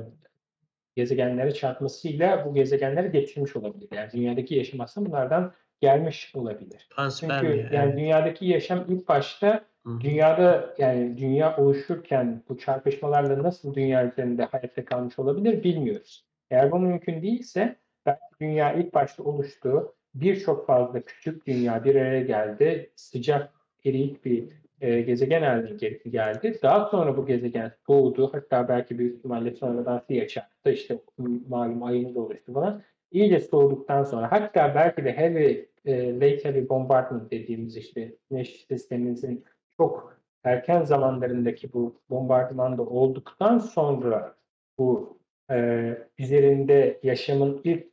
[0.98, 3.88] gezegenlere çarpmasıyla bu gezegenleri getirmiş olabilir.
[3.92, 6.88] Yani dünyadaki yaşam aslında bunlardan gelmiş olabilir.
[6.96, 7.40] Panspermia.
[7.40, 7.98] Çünkü yani Evet.
[7.98, 10.02] dünyadaki yaşam ilk başta hı.
[10.02, 16.26] dünyada yani dünya oluşurken bu çarpışmalarla nasıl dünya üzerinde hayatta kalmış olabilir bilmiyoruz.
[16.52, 19.94] Eğer bu mümkün değilse belki dünya ilk başta oluştu.
[20.16, 22.92] Birçok fazla küçük dünya bir araya geldi.
[22.96, 23.54] Sıcak,
[23.86, 24.50] eriyik bir
[24.82, 26.60] e, gezegen haline ge- geldi.
[26.64, 28.30] Daha sonra bu gezegen doğdu.
[28.34, 30.72] Hatta belki büyük ihtimalle sonradan suya çarptı.
[30.72, 31.00] İşte
[31.48, 32.82] malum ayımız oluştu falan.
[33.12, 39.44] İyice soğuduktan sonra hatta belki de heavy, e, late heavy bombardment dediğimiz işte güneş sistemimizin
[39.78, 44.36] çok erken zamanlarındaki bu bombardımanda olduktan sonra
[44.78, 45.18] bu
[45.52, 47.88] e, üzerinde yaşamın ilk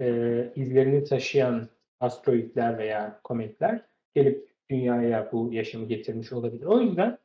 [0.00, 1.68] e, izlerini taşıyan
[2.00, 3.80] asteroidler veya kometler
[4.14, 6.64] gelip dünyaya bu yaşamı getirmiş olabilir.
[6.64, 7.18] O yüzden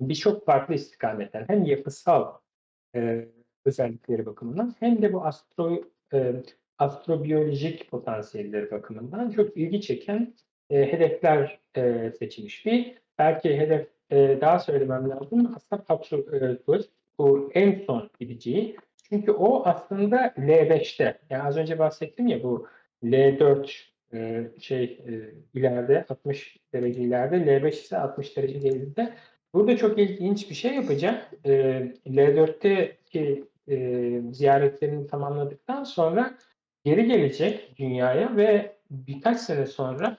[0.00, 2.32] birçok farklı istikametten hem yapısal
[2.94, 3.28] e,
[3.64, 6.32] özellikleri bakımından hem de bu astro e,
[6.78, 10.34] astrobiyolojik potansiyelleri bakımından çok ilgi çeken
[10.70, 12.66] e, hedefler e, seçilmiş.
[12.66, 18.76] Bir belki hedef e, daha söylemem lazım aslında Patrus bu en son gideceği.
[19.08, 21.18] Çünkü o aslında L5'te.
[21.30, 22.66] Yani az önce bahsettim ya bu
[23.04, 25.12] L4 e, şey e,
[25.54, 29.14] ileride 60 derece ileride L5 ise 60 derece geride.
[29.54, 31.30] Burada çok ilginç bir şey yapacak.
[31.44, 31.50] E,
[32.06, 36.38] L4'teki e, ziyaretlerini tamamladıktan sonra
[36.84, 40.18] geri gelecek dünyaya ve birkaç sene sonra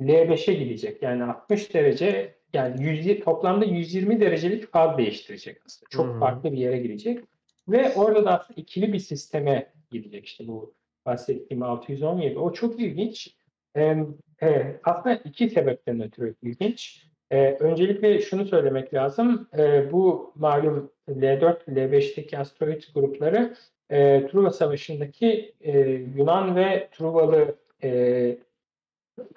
[0.00, 1.02] L5'e gidecek.
[1.02, 5.88] Yani 60 derece yani 100, toplamda 120 derecelik faz değiştirecek aslında.
[5.90, 6.18] Çok hı.
[6.18, 7.24] farklı bir yere gidecek.
[7.68, 10.26] Ve orada da aslında ikili bir sisteme gidecek.
[10.26, 10.74] İşte bu
[11.06, 12.38] bahsettiğim 617.
[12.38, 13.36] O çok ilginç.
[13.76, 13.96] Ee,
[14.40, 17.06] evet, aslında iki sebepten ötürü ilginç.
[17.30, 19.48] Ee, öncelikle şunu söylemek lazım.
[19.58, 23.54] Ee, bu malum L4, L5'teki asteroid grupları
[23.92, 25.80] e, Truva Savaşı'ndaki e,
[26.16, 28.38] Yunan ve Truvalı e,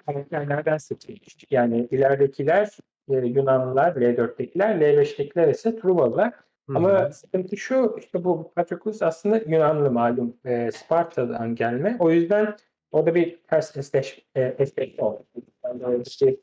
[0.06, 1.36] karakterlerden seçilmiş.
[1.50, 2.70] Yani ileridekiler
[3.10, 6.32] e, Yunanlılar, L4'tekiler, L5'tekiler ise Truvalılar.
[6.68, 7.12] Hı Ama hı.
[7.12, 11.96] sıkıntı şu, işte bu Patroklos aslında Yunanlı malum e, Sparta'dan gelme.
[11.98, 12.56] O yüzden
[12.92, 15.26] orada bir ters eşleş, e, eşleşme oldu.
[15.80, 16.36] Yani işte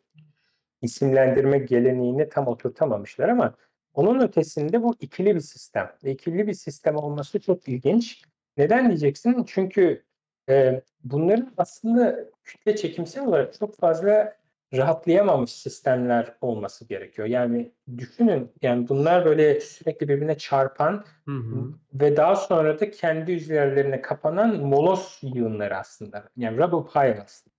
[0.82, 3.56] isimlendirme geleneğini tam oturtamamışlar ama
[3.94, 5.92] onun ötesinde bu ikili bir sistem.
[6.04, 8.24] İkili bir sistem olması çok ilginç.
[8.58, 9.44] Neden diyeceksin?
[9.48, 10.04] Çünkü
[10.50, 14.36] e, bunların aslında kütle çekimsel olarak çok fazla
[14.74, 17.28] rahatlayamamış sistemler olması gerekiyor.
[17.28, 21.74] Yani düşünün yani bunlar böyle sürekli birbirine çarpan Hı hı.
[21.94, 26.30] ve daha sonra da kendi üzerlerine kapanan moloz yığınları aslında.
[26.38, 27.54] Yani rubble pile aslında.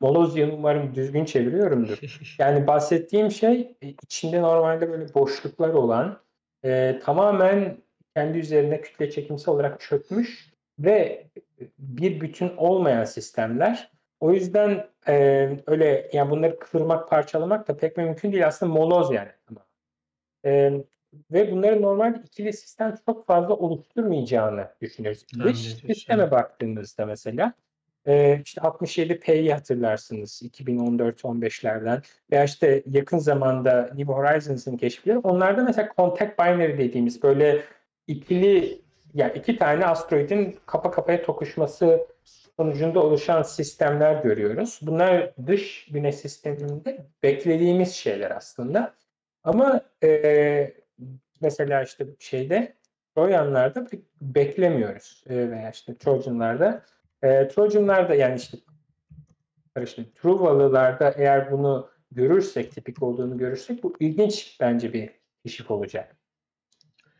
[0.00, 1.98] Moloz yığını umarım düzgün çeviriyorumdur.
[2.38, 6.18] Yani bahsettiğim şey e, içinde normalde böyle boşluklar olan
[6.64, 7.78] e, tamamen
[8.16, 11.26] kendi üzerine kütle çekimsel olarak çökmüş ve
[11.78, 13.95] bir bütün olmayan sistemler.
[14.20, 18.46] O yüzden e, öyle yani bunları kırmak, parçalamak da pek mümkün değil.
[18.46, 19.28] Aslında moloz yani.
[20.44, 20.72] E,
[21.30, 25.26] ve bunların normal ikili sistem çok fazla oluşturmayacağını düşünüyoruz.
[25.44, 26.32] Dış sisteme evet.
[26.32, 27.52] baktığımızda mesela
[28.06, 32.02] e, işte 67P'yi hatırlarsınız 2014-15'lerden
[32.32, 35.18] veya işte yakın zamanda New Horizons'ın keşifleri.
[35.18, 37.62] Onlarda mesela contact binary dediğimiz böyle
[38.06, 38.80] ikili
[39.14, 42.06] yani iki tane asteroidin kafa kafaya tokuşması
[42.56, 44.78] sonucunda oluşan sistemler görüyoruz.
[44.82, 48.94] Bunlar dış güneş sisteminde beklediğimiz şeyler aslında.
[49.44, 50.74] Ama e,
[51.40, 52.76] mesela işte şeyde
[53.14, 56.82] Trojanlarda pek beklemiyoruz e, veya işte Trojanlarda.
[57.22, 58.58] E, Trojanlarda yani işte
[59.82, 65.10] işte Truvalılarda eğer bunu görürsek, tipik olduğunu görürsek bu ilginç bence bir
[65.44, 66.16] keşif olacak.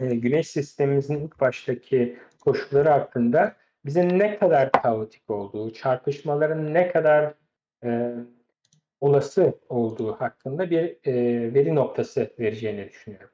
[0.00, 7.34] E, güneş sistemimizin ilk baştaki koşulları hakkında bize ne kadar kaotik olduğu, çarpışmaların ne kadar
[7.84, 8.14] e,
[9.00, 11.14] olası olduğu hakkında bir e,
[11.54, 13.30] veri noktası vereceğini düşünüyorum.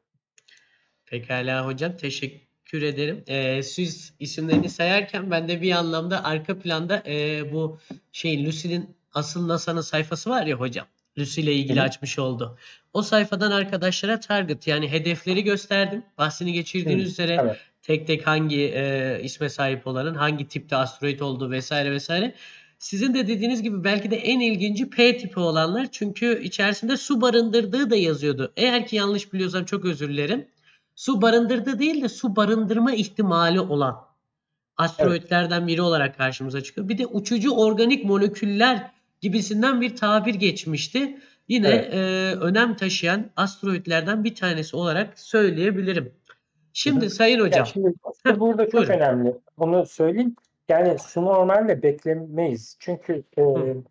[1.06, 3.24] Pekala hocam teşekkür ederim.
[3.26, 7.78] Ee, siz isimlerini sayarken ben de bir anlamda arka planda e, bu
[8.12, 10.86] şey Lucy'nin asıl NASA'nın sayfası var ya hocam.
[11.16, 11.84] İle ilgili Hı hı.
[11.84, 12.58] açmış oldu.
[12.92, 16.02] O sayfadan arkadaşlara target yani hedefleri gösterdim.
[16.18, 17.56] Bahsini geçirdiğiniz Hı, üzere Evet.
[17.82, 22.34] tek tek hangi e, isme sahip olanın hangi tipte asteroid olduğu vesaire vesaire.
[22.78, 27.90] Sizin de dediğiniz gibi belki de en ilginci P tipi olanlar çünkü içerisinde su barındırdığı
[27.90, 28.52] da yazıyordu.
[28.56, 30.48] Eğer ki yanlış biliyorsam çok özür dilerim.
[30.94, 33.96] Su barındırdığı değil de su barındırma ihtimali olan
[34.76, 36.88] asteroidlerden biri olarak karşımıza çıkıyor.
[36.88, 38.90] Bir de uçucu organik moleküller
[39.22, 41.18] gibisinden bir tabir geçmişti.
[41.48, 41.94] Yine Evet.
[41.94, 41.98] e,
[42.40, 46.12] önem taşıyan asteroidlerden bir tanesi olarak söyleyebilirim.
[46.72, 47.66] Şimdi Sayın Ya Hocam.
[47.66, 47.94] şimdi
[48.40, 48.92] burada çok buyurun.
[48.92, 49.36] önemli.
[49.56, 50.36] Onu söyleyeyim.
[50.68, 52.76] Yani su normalde beklemeyiz.
[52.80, 53.82] Çünkü e, Hı.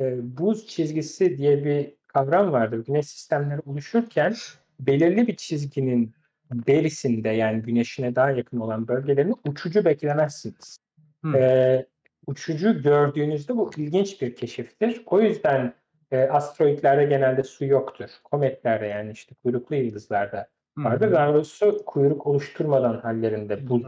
[0.00, 2.84] e, buz çizgisi diye bir kavram vardır.
[2.86, 4.34] Güneş sistemleri oluşurken
[4.80, 6.14] belirli bir çizginin
[6.52, 10.78] berisinde yani güneşine daha yakın olan bölgelerini uçucu beklemezsiniz.
[11.24, 11.36] Hı.
[11.36, 11.86] E,
[12.26, 15.02] uçucu gördüğünüzde bu ilginç bir keşiftir.
[15.06, 15.74] O yüzden
[16.10, 18.10] e, asteroidlerde genelde su yoktur.
[18.24, 21.12] Kometlerde yani işte kuyruklu yıldızlarda vardır.
[21.12, 23.82] Daha doğrusu kuyruk oluşturmadan hallerinde buz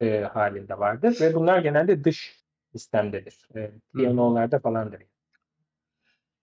[0.00, 2.36] e, halinde vardır ve bunlar genelde dış
[2.72, 3.48] sistemdedir.
[3.56, 5.02] E, piyanolarda falandır.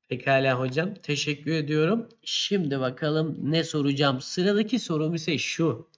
[0.10, 0.94] Pekala hocam.
[0.94, 2.10] Teşekkür ediyorum.
[2.22, 4.22] Şimdi bakalım ne soracağım.
[4.22, 5.90] Sıradaki sorum ise şu.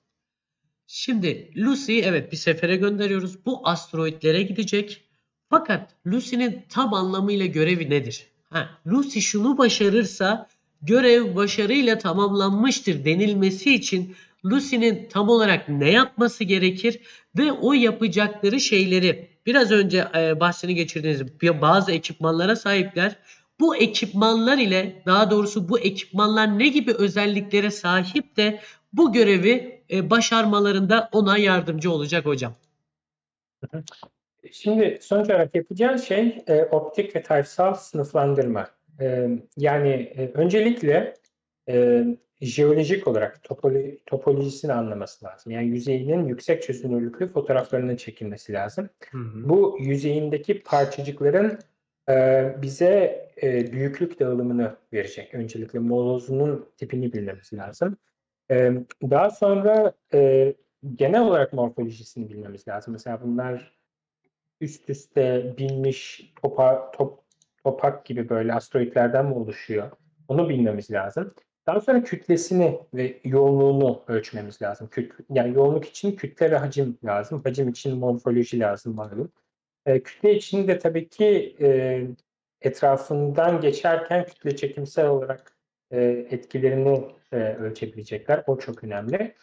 [0.88, 3.46] Şimdi Lucy'yi evet bir sefere gönderiyoruz.
[3.46, 5.09] Bu asteroidlere gidecek.
[5.50, 8.28] Fakat Lucy'nin tam anlamıyla görevi nedir?
[8.50, 10.48] Ha, Lucy şunu başarırsa
[10.82, 17.00] görev başarıyla tamamlanmıştır denilmesi için Lucy'nin tam olarak ne yapması gerekir
[17.38, 21.22] ve o yapacakları şeyleri biraz önce e, bahsini geçirdiğiniz
[21.62, 23.16] bazı ekipmanlara sahipler.
[23.60, 28.62] Bu ekipmanlar ile daha doğrusu bu ekipmanlar ne gibi özelliklere sahip de
[28.94, 32.56] bu görevi e, başarmalarında ona yardımcı olacak hocam.
[34.52, 38.68] Şimdi sonuç olarak yapacağı şey e, optik ve tayfsal sınıflandırma.
[39.02, 41.14] E, yani e, öncelikle
[41.70, 42.04] e,
[42.42, 45.52] jeolojik olarak topolo- topolojisini anlaması lazım.
[45.52, 48.90] Yani yüzeyinin yüksek çözünürlüklü fotoğraflarının çekilmesi lazım.
[49.12, 49.50] Hı hı.
[49.50, 51.60] Bu yüzeyindeki parçacıkların
[52.10, 55.34] e, bize e, büyüklük dağılımını verecek.
[55.34, 57.98] Öncelikle molozunun tipini bilmemiz lazım.
[58.52, 58.72] E,
[59.04, 60.54] daha sonra e,
[60.96, 62.94] genel olarak morfolojisini bilmemiz lazım.
[62.94, 63.79] Mesela bunlar
[64.62, 67.20] üst üste binmiş topa, top,
[67.64, 69.92] topak gibi böyle asteroidlerden mi oluşuyor?
[70.28, 71.34] Onu bilmemiz lazım.
[71.68, 74.90] Daha sonra kütlesini ve yoğunluğunu ölçmemiz lazım.
[75.30, 77.42] Yani yoğunluk için kütle ve hacim lazım.
[77.44, 79.32] Hacim için morfoloji lazım malum.
[79.86, 82.02] E, kütle için de tabii ki e,
[82.62, 85.58] etrafından geçerken kütle çekimsel olarak
[85.92, 88.44] e, etkilerini e, ölçebilecekler.
[88.48, 89.36] O çok önemli.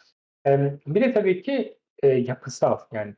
[0.87, 3.14] Bir de tabii ki e, yapısal yani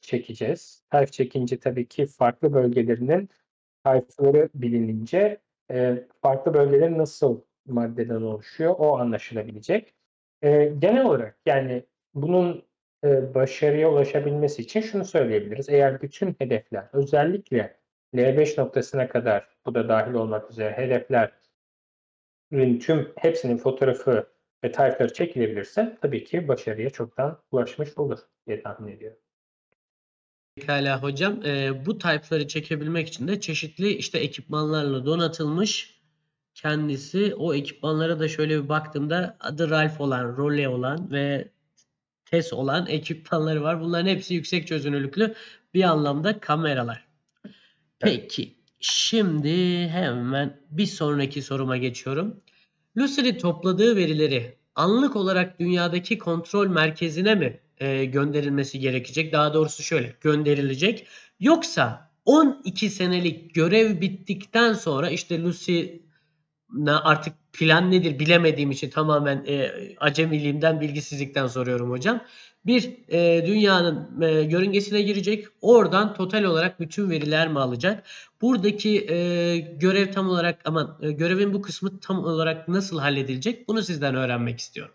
[0.00, 0.82] çekeceğiz.
[0.90, 3.28] Tayf çekince tabii ki farklı bölgelerinin
[3.84, 9.94] tayfları bilinince e, farklı bölgeler nasıl maddeden oluşuyor o anlaşılabilecek.
[10.42, 11.84] E, genel olarak yani
[12.14, 12.64] bunun
[13.04, 15.68] e, başarıya ulaşabilmesi için şunu söyleyebiliriz.
[15.68, 17.76] Eğer bütün hedefler özellikle
[18.14, 21.30] L5 noktasına kadar bu da dahil olmak üzere hedeflerin
[22.78, 24.26] tüm hepsinin fotoğrafı
[24.64, 29.18] ve tayfları çekilebilirse tabii ki başarıya çoktan ulaşmış olur diye tahmin ediyorum.
[30.58, 31.40] Pekala hocam.
[31.44, 35.98] Ee, bu type'ları çekebilmek için de çeşitli işte ekipmanlarla donatılmış.
[36.54, 41.48] Kendisi o ekipmanlara da şöyle bir baktığımda adı Ralph olan, Role olan ve
[42.24, 43.80] TES olan ekipmanları var.
[43.80, 45.34] Bunların hepsi yüksek çözünürlüklü
[45.74, 47.04] bir anlamda kameralar.
[47.98, 48.54] Peki.
[48.80, 52.40] Şimdi hemen bir sonraki soruma geçiyorum.
[52.98, 59.32] Lucid'in topladığı verileri anlık olarak dünyadaki kontrol merkezine mi e, gönderilmesi gerekecek?
[59.32, 61.06] Daha doğrusu şöyle gönderilecek.
[61.40, 65.82] Yoksa 12 senelik görev bittikten sonra işte Lucy
[66.86, 72.24] artık plan nedir bilemediğim için tamamen e, acemiliğimden bilgisizlikten soruyorum hocam.
[72.66, 75.46] Bir e, dünyanın e, yörüngesine girecek.
[75.60, 78.06] Oradan total olarak bütün veriler mi alacak?
[78.42, 83.68] Buradaki e, görev tam olarak aman e, görevin bu kısmı tam olarak nasıl halledilecek?
[83.68, 84.94] Bunu sizden öğrenmek istiyorum.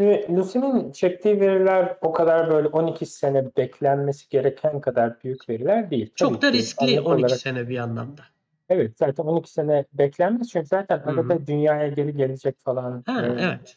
[0.00, 6.12] Lucy'nin çektiği veriler o kadar böyle 12 sene beklenmesi gereken kadar büyük veriler değil.
[6.14, 8.22] Çok Tabii da ki riskli anlık 12 olarak- sene bir anlamda.
[8.68, 13.02] Evet zaten 12 sene beklenmez çünkü zaten Hı arada dünyaya geri gelecek falan.
[13.06, 13.76] Ha, e, evet.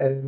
[0.00, 0.20] e,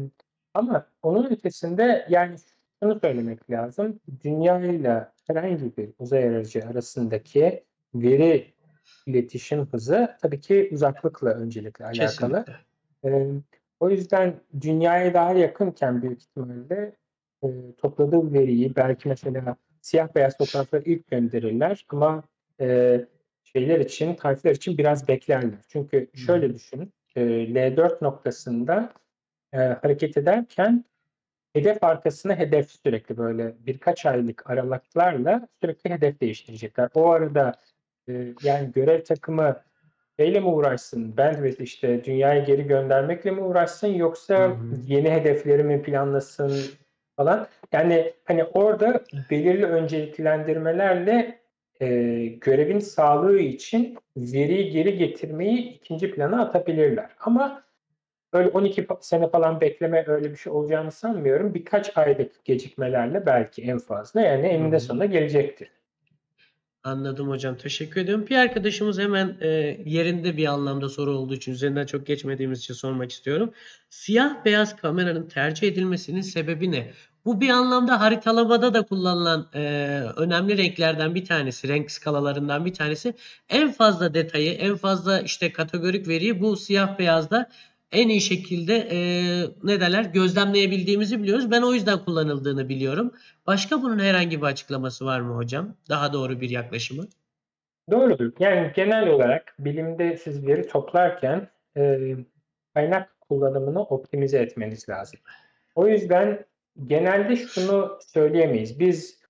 [0.55, 2.37] ama onun ötesinde yani
[2.83, 4.01] şunu söylemek lazım.
[4.25, 8.53] Dünya ile herhangi bir uzay aracı arasındaki veri
[9.07, 12.45] iletişim hızı tabii ki uzaklıkla öncelikle alakalı.
[12.45, 12.53] Kesinlikle.
[13.05, 13.27] Ee,
[13.81, 16.97] o yüzden dünyaya daha yakınken büyük ihtimalle
[17.43, 22.23] e, topladığı veriyi belki mesela siyah beyaz fotoğrafları ilk gönderirler ama
[22.61, 23.01] e,
[23.43, 25.59] şeyler için, tayflar için biraz beklerler.
[25.69, 28.93] Çünkü şöyle düşünün, e, L4 noktasında
[29.53, 30.85] e, hareket ederken
[31.53, 36.89] hedef arkasına hedef sürekli böyle birkaç aylık aralıklarla sürekli hedef değiştirecekler.
[36.95, 37.53] O arada
[38.09, 39.63] e, yani görev takımı
[40.19, 41.17] Neyle mi uğraşsın?
[41.17, 44.55] Bandwidth işte dünyayı geri göndermekle mi uğraşsın yoksa Hı hı.
[44.87, 46.53] yeni hedefleri mi planlasın
[47.17, 47.47] falan.
[47.73, 51.39] Yani hani orada belirli önceliklendirmelerle
[51.81, 51.87] e,
[52.27, 57.11] görevin sağlığı için veriyi geri getirmeyi ikinci plana atabilirler.
[57.21, 57.63] Ama
[58.33, 61.55] öyle 12 pa- sene falan bekleme öyle bir şey olacağını sanmıyorum.
[61.55, 65.76] Birkaç aylık gecikmelerle belki en fazla yani eninde sonunda gelecektir.
[66.87, 67.57] Anladım hocam.
[67.57, 68.27] Teşekkür ediyorum.
[68.31, 69.49] Bir arkadaşımız hemen e,
[69.87, 73.53] yerinde bir anlamda soru olduğu için üzerinden çok geçmediğimiz için sormak istiyorum.
[73.91, 76.93] Siyah beyaz kameranın tercih edilmesinin sebebi ne?
[77.25, 79.61] Bu bir anlamda haritalamada da kullanılan e,
[80.17, 83.15] önemli renklerden bir tanesi, renk skalalarından bir tanesi.
[83.49, 87.51] En fazla detayı, en fazla işte kategorik veriyi bu siyah beyazda
[87.93, 88.99] en iyi şekilde e,
[89.63, 91.51] ne derler gözlemleyebildiğimizi biliyoruz.
[91.51, 93.13] Ben o yüzden kullanıldığını biliyorum.
[93.47, 95.75] Başka bunun herhangi bir açıklaması var mı hocam?
[95.89, 97.05] Daha doğru bir yaklaşımı.
[97.91, 98.33] Doğrudur.
[98.39, 102.15] Yani genel olarak bilimde siz veri toplarken e,
[102.75, 105.21] kaynak kullanımını optimize etmeniz lazım.
[105.75, 106.45] O yüzden
[106.87, 108.81] genelde şunu söyleyemeyiz.
[108.81, 109.21] Biz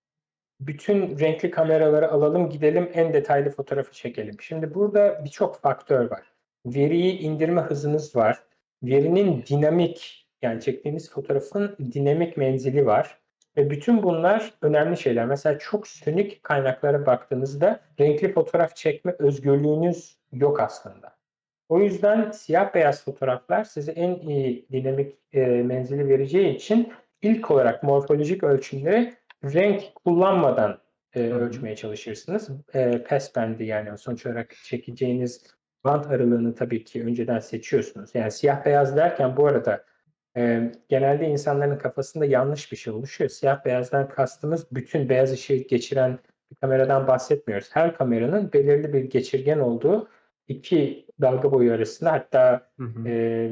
[0.60, 4.40] bütün renkli kameraları alalım gidelim en detaylı fotoğrafı çekelim.
[4.40, 6.22] Şimdi burada birçok faktör var.
[6.66, 8.45] Veriyi indirme hızınız var.
[8.82, 13.18] Verinin dinamik yani çektiğiniz fotoğrafın dinamik menzili var.
[13.56, 15.26] Ve bütün bunlar önemli şeyler.
[15.26, 21.16] Mesela çok sönük kaynaklara baktığınızda renkli fotoğraf çekme özgürlüğünüz yok aslında.
[21.68, 27.82] O yüzden siyah beyaz fotoğraflar size en iyi dinamik e, menzili vereceği için ilk olarak
[27.82, 30.78] morfolojik ölçümleri renk kullanmadan
[31.14, 32.50] e, ölçmeye çalışırsınız.
[32.74, 38.10] E, passband'i yani sonuç olarak çekeceğiniz bant aralığını tabii ki önceden seçiyorsunuz.
[38.14, 39.84] Yani siyah beyaz derken bu arada
[40.36, 43.30] e, genelde insanların kafasında yanlış bir şey oluşuyor.
[43.30, 46.18] Siyah beyazdan kastımız bütün beyaz ışığı geçiren
[46.50, 47.68] bir kameradan bahsetmiyoruz.
[47.72, 50.08] Her kameranın belirli bir geçirgen olduğu
[50.48, 53.08] iki dalga boyu arasında hatta Hı hı.
[53.08, 53.50] e,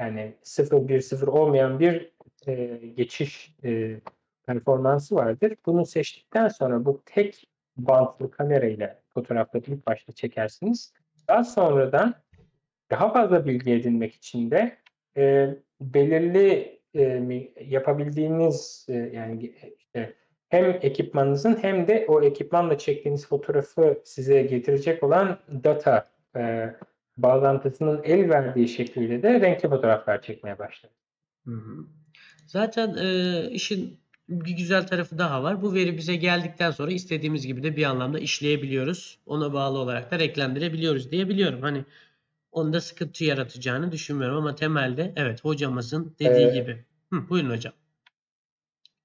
[0.00, 2.12] yani 0-1-0 olmayan bir
[2.46, 4.00] e, geçiş e,
[4.46, 5.56] performansı vardır.
[5.66, 10.92] Bunu seçtikten sonra bu tek bantlı kamerayla fotoğrafları ilk başta çekersiniz.
[11.28, 12.14] Daha sonradan
[12.90, 14.78] daha fazla bilgi edinmek için de
[15.16, 17.24] e, belirli e,
[17.60, 20.14] yapabildiğiniz e, yani işte
[20.48, 26.74] hem ekipmanınızın hem de o ekipmanla çektiğiniz fotoğrafı size getirecek olan data e,
[27.16, 30.92] bağlantısının el verdiği şekliyle de renkli fotoğraflar çekmeye başladı.
[32.46, 34.01] Zaten e, işin
[34.40, 35.62] bir güzel tarafı daha var.
[35.62, 39.18] Bu veri bize geldikten sonra istediğimiz gibi de bir anlamda işleyebiliyoruz.
[39.26, 41.62] Ona bağlı olarak da renklendirebiliyoruz diye biliyorum.
[41.62, 41.84] Hani
[42.52, 46.84] onda sıkıntı yaratacağını düşünmüyorum ama temelde evet hocamızın dediği Ee, gibi.
[47.12, 47.72] Hı, buyurun hocam.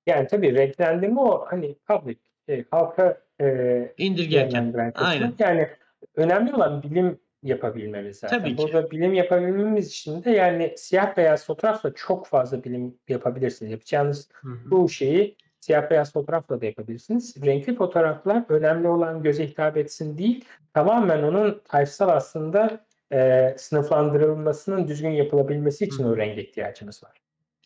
[0.07, 2.17] Yani tabii renklendirme o hani public,
[2.49, 4.93] şey, halka e, İndirgerken.
[4.95, 5.33] Aynen.
[5.39, 5.67] Yani
[6.15, 8.39] önemli olan bilim yapabilmemiz zaten.
[8.39, 8.63] Tabii ki.
[8.63, 13.71] Burada bilim yapabilmemiz için de yani siyah beyaz fotoğrafla çok fazla bilim yapabilirsiniz.
[13.71, 14.29] Yapacağınız
[14.65, 17.45] bu şeyi siyah beyaz fotoğrafla da yapabilirsiniz.
[17.45, 25.09] Renkli fotoğraflar önemli olan göze hitap etsin değil, tamamen onun sayfasal aslında e, sınıflandırılmasının düzgün
[25.09, 26.07] yapılabilmesi için Hı.
[26.07, 27.11] o renge ihtiyacımız var.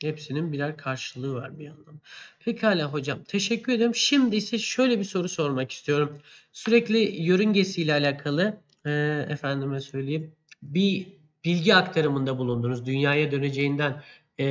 [0.02, 2.00] Hepsinin birer karşılığı var bir yandan.
[2.46, 3.24] Pekala hocam.
[3.24, 3.96] Teşekkür ederim.
[3.96, 6.20] Şimdi ise şöyle bir soru sormak istiyorum.
[6.52, 8.92] Sürekli yörüngesiyle alakalı e,
[9.30, 11.08] efendime söyleyeyim bir
[11.46, 12.86] bilgi aktarımında bulundunuz.
[12.86, 14.02] Dünyaya döneceğinden
[14.40, 14.46] e,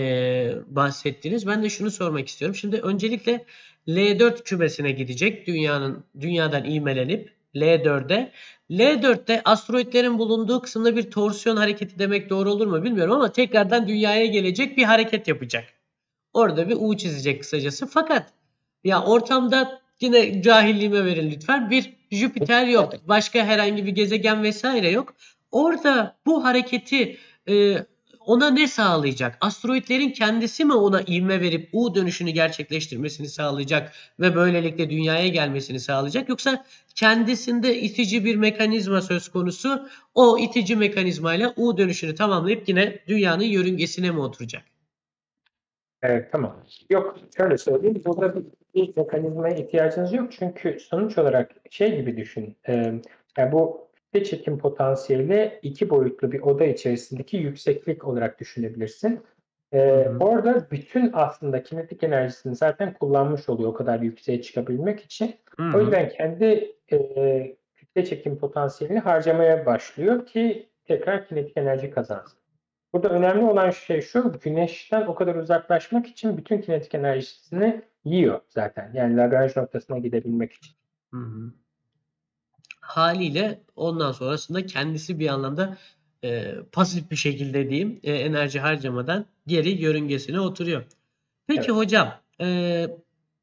[0.66, 1.47] bahsettiniz.
[1.47, 2.55] Ben de şunu sormak istiyorum.
[2.55, 3.45] Şimdi öncelikle
[3.89, 5.47] L4 kümesine gidecek.
[5.47, 8.33] Dünyanın dünyadan ivmelenip L4'e.
[8.70, 14.26] L4'te asteroidlerin bulunduğu kısımda bir torsiyon hareketi demek doğru olur mu bilmiyorum ama tekrardan dünyaya
[14.26, 15.64] gelecek bir hareket yapacak.
[16.33, 17.87] Orada bir U çizecek kısacası.
[17.87, 18.33] Fakat
[18.85, 21.70] ya ortamda yine cahilliğime verin lütfen.
[21.70, 22.93] Bir Jüpiter yok.
[23.09, 25.15] Başka herhangi bir gezegen vesaire yok.
[25.51, 27.17] Orada bu hareketi
[27.49, 27.77] e,
[28.21, 29.39] ona ne sağlayacak?
[29.41, 36.29] Asteroidlerin kendisi mi ona ivme verip U dönüşünü gerçekleştirmesini sağlayacak ve böylelikle dünyaya gelmesini sağlayacak?
[36.29, 39.89] Yoksa kendisinde itici bir mekanizma söz konusu.
[40.15, 44.63] O itici mekanizmayla U dönüşünü tamamlayıp yine dünyanın yörüngesine mi oturacak?
[46.03, 46.65] Evet, tamam.
[46.91, 48.03] Yok, şöyle söyleyeyim.
[48.07, 48.45] Burada bir,
[48.75, 50.33] bir mekanizmaya ihtiyacınız yok.
[50.33, 52.57] Çünkü sonuç olarak şey gibi düşün.
[52.68, 52.73] e,
[53.39, 59.21] yani bu kütle çekim potansiyeli iki boyutlu bir oda içerisindeki yükseklik olarak düşünebilirsin.
[59.73, 60.18] E, Hı hı.
[60.18, 65.35] orada bütün aslında kinetik enerjisini zaten kullanmış oluyor o kadar yükseğe çıkabilmek için.
[65.57, 72.41] Hı O yüzden kendi e, kütle çekim potansiyelini harcamaya başlıyor ki tekrar kinetik enerji kazansın.
[72.93, 78.91] Burada önemli olan şey şu, güneşten o kadar uzaklaşmak için bütün kinetik enerjisini yiyor zaten.
[78.95, 80.75] Yani Lagrange noktasına gidebilmek için.
[81.11, 81.53] Hı hı.
[82.81, 85.77] Haliyle ondan sonrasında kendisi bir anlamda
[86.25, 90.85] e, pasif bir şekilde diyeyim e, enerji harcamadan geri yörüngesine oturuyor.
[91.47, 91.71] Peki Evet.
[91.71, 92.87] hocam e,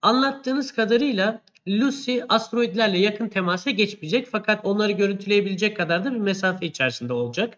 [0.02, 7.14] anlattığınız kadarıyla Lucy asteroidlerle yakın temasa geçmeyecek fakat onları görüntüleyebilecek kadar da bir mesafe içerisinde
[7.14, 7.58] olacak.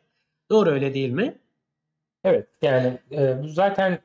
[0.50, 1.38] Doğru öyle değil mi?
[2.24, 4.00] Evet, yani e, zaten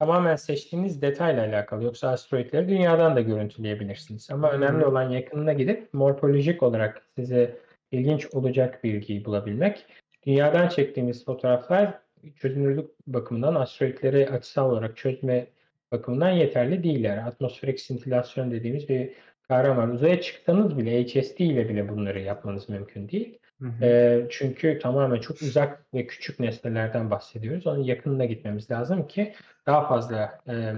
[0.00, 1.84] tamamen seçtiğiniz detayla alakalı.
[1.84, 4.30] Yoksa asteroidleri dünyadan da görüntüleyebilirsiniz.
[4.30, 4.56] Ama Hı.
[4.56, 7.56] önemli olan yakınına gidip morfolojik olarak size
[7.92, 9.86] ilginç olacak bilgiyi bulabilmek.
[10.26, 11.98] Dünyadan çektiğimiz fotoğraflar
[12.36, 15.46] çözünürlük bakımından asteroidleri açısal olarak çözme
[15.92, 17.18] bakımından yeterli değiller.
[17.26, 19.12] Atmosferik sintilasyon dediğimiz bir
[19.48, 19.88] kavram var.
[19.88, 23.38] Uzaya çıktığınız bile HST ile bile bunları yapmanız mümkün değil.
[23.60, 23.84] Hı hı.
[23.84, 27.66] Eee, çünkü tamamen çok uzak ve küçük nesnelerden bahsediyoruz.
[27.66, 29.34] Onun yakınına gitmemiz lazım ki
[29.66, 30.74] daha fazla eee,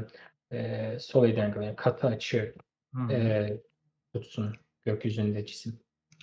[0.52, 2.54] eee, solid angle yani katı açı
[2.94, 3.12] Hı hı.
[3.12, 3.60] eee,
[4.14, 4.52] tutsun
[4.84, 5.78] gökyüzünde cisim.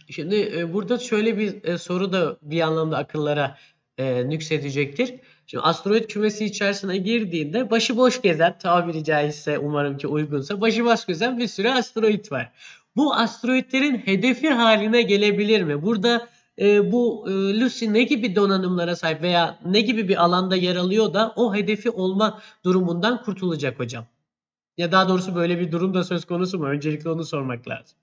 [0.09, 3.57] Şimdi e, burada şöyle bir e, soru da bir anlamda akıllara
[3.97, 5.15] e, nüksedecektir.
[5.47, 11.47] Şimdi asteroid kümesi içerisine girdiğinde başıboş gezen tabiri caizse umarım ki uygunsa başıboş gezen bir
[11.47, 12.51] sürü asteroid var.
[12.95, 15.81] Bu asteroidlerin hedefi haline gelebilir mi?
[15.83, 16.27] Burada
[16.59, 21.13] e, bu e, Lucy ne gibi donanımlara sahip veya ne gibi bir alanda yer alıyor
[21.13, 24.05] da o hedefi olma durumundan kurtulacak hocam?
[24.77, 26.65] Ya daha doğrusu böyle bir durum da söz konusu mu?
[26.65, 27.97] Öncelikle onu sormak lazım.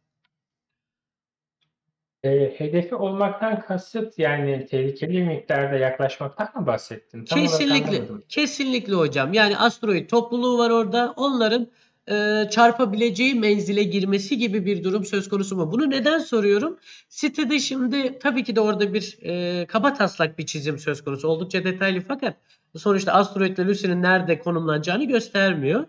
[2.25, 7.25] Eee, hedefi olmaktan kasıt yani tehlikeli miktarda yaklaşmaktan mı bahsettin?
[7.25, 9.33] Tam Kesinlikle, kesinlikle hocam.
[9.33, 11.15] Yani asteroid topluluğu var orada.
[11.17, 11.69] Onların
[12.11, 15.73] e, çarpabileceği menzile girmesi gibi bir durum söz konusu mu?
[15.73, 16.79] Bunu neden soruyorum?
[17.09, 21.29] Sitede şimdi tabii ki de orada bir e, kaba taslak bir çizim söz konusu.
[21.29, 22.37] Oldukça detaylı fakat
[22.77, 25.87] sonuçta asteroid Lucy'nin nerede konumlanacağını göstermiyor.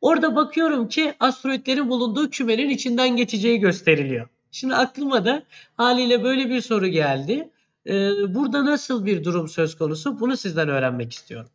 [0.00, 4.28] Orada bakıyorum ki asteroidlerin bulunduğu kümenin içinden geçeceği gösteriliyor.
[4.50, 5.42] Şimdi aklıma da
[5.76, 7.50] haliyle böyle bir soru geldi.
[7.86, 10.20] Ee, burada nasıl bir durum söz konusu?
[10.20, 11.50] Bunu sizden öğrenmek istiyorum.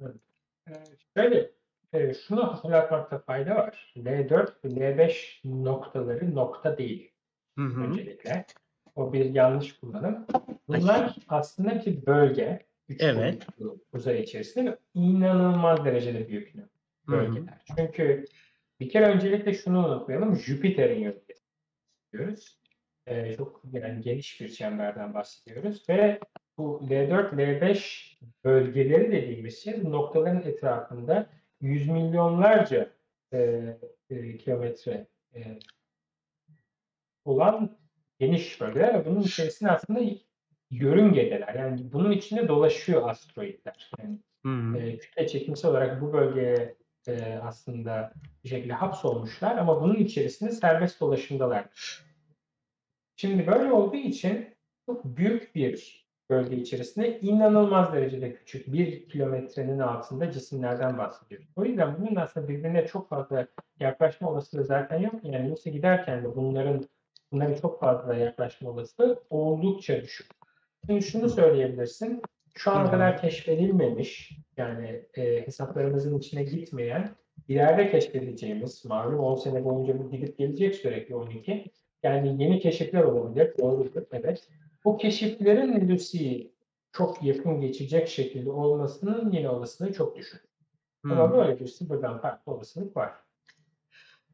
[0.00, 0.74] Eee,
[1.16, 1.50] şöyle,
[1.94, 3.92] eee, şunu hatırlatmakta fayda var.
[3.96, 7.12] L4 ve L5 noktaları nokta değil.
[7.58, 7.80] Hı hı.
[7.84, 8.44] öncelikle.
[8.96, 10.26] O bir yanlış kullanım.
[10.68, 12.66] Bunlar aslında bir bölge.
[12.88, 13.46] Üç Evet.
[13.92, 16.66] uzay içerisinde ve inanılmaz derecede büyük Hı hı.
[17.08, 17.64] bölgeler.
[17.76, 18.24] Çünkü
[18.80, 20.36] bir kere öncelikle şunu unutmayalım.
[20.36, 21.42] Jüpiter'in yörüngesi
[22.12, 22.60] diyoruz.
[23.06, 26.20] Ee, çok yani geniş bir çemberden bahsediyoruz ve
[26.58, 31.26] bu L4, L5 bölgeleri dediğimiz şey bu noktaların etrafında
[31.60, 32.90] yüz milyonlarca
[33.32, 33.38] e,
[34.10, 35.58] e, kilometre e,
[37.24, 37.78] olan
[38.18, 40.00] geniş bölgeler bunun içerisinde aslında
[40.70, 41.54] yörüngedeler.
[41.54, 43.90] Yani bunun içinde dolaşıyor asteroidler.
[43.98, 44.78] Yani hı.
[44.78, 46.76] e, kütle çekimsel olarak bu bölgeye
[47.08, 48.12] e, aslında
[48.44, 51.68] bir şekilde hapsolmuşlar ama bunun içerisinde serbest dolaşımdalar.
[53.16, 54.56] Şimdi böyle olduğu için
[54.86, 55.99] çok büyük bir
[56.30, 61.48] bölge içerisinde inanılmaz derecede küçük bir kilometrenin altında cisimlerden bahsediyoruz.
[61.56, 63.46] O yüzden bunun aslında birbirine çok fazla
[63.80, 65.14] yaklaşma olasılığı zaten yok.
[65.22, 66.84] Yani Lucy giderken de bunların
[67.32, 70.26] bunların çok fazla yaklaşma olasılığı oldukça düşük.
[70.86, 72.22] Şimdi şunu söyleyebilirsin.
[72.54, 77.10] Şu ana kadar keşfedilmemiş yani e, hesaplarımızın içine gitmeyen
[77.48, 81.64] ileride keşfedeceğimiz malum 10 sene boyunca bu gidip gelecek sürekli 12.
[82.02, 83.52] Yani yeni keşifler olabilir.
[83.58, 84.02] Doğrudur.
[84.12, 84.48] Evet.
[84.84, 86.52] Bu keşiflerin Lucy'yi
[86.92, 90.40] çok yakın geçecek şekilde olmasının yine olasılığı çok düşük.
[91.04, 91.38] Ama Hmm.
[91.38, 93.12] böyle bir sıfırdan farklı olasılık var.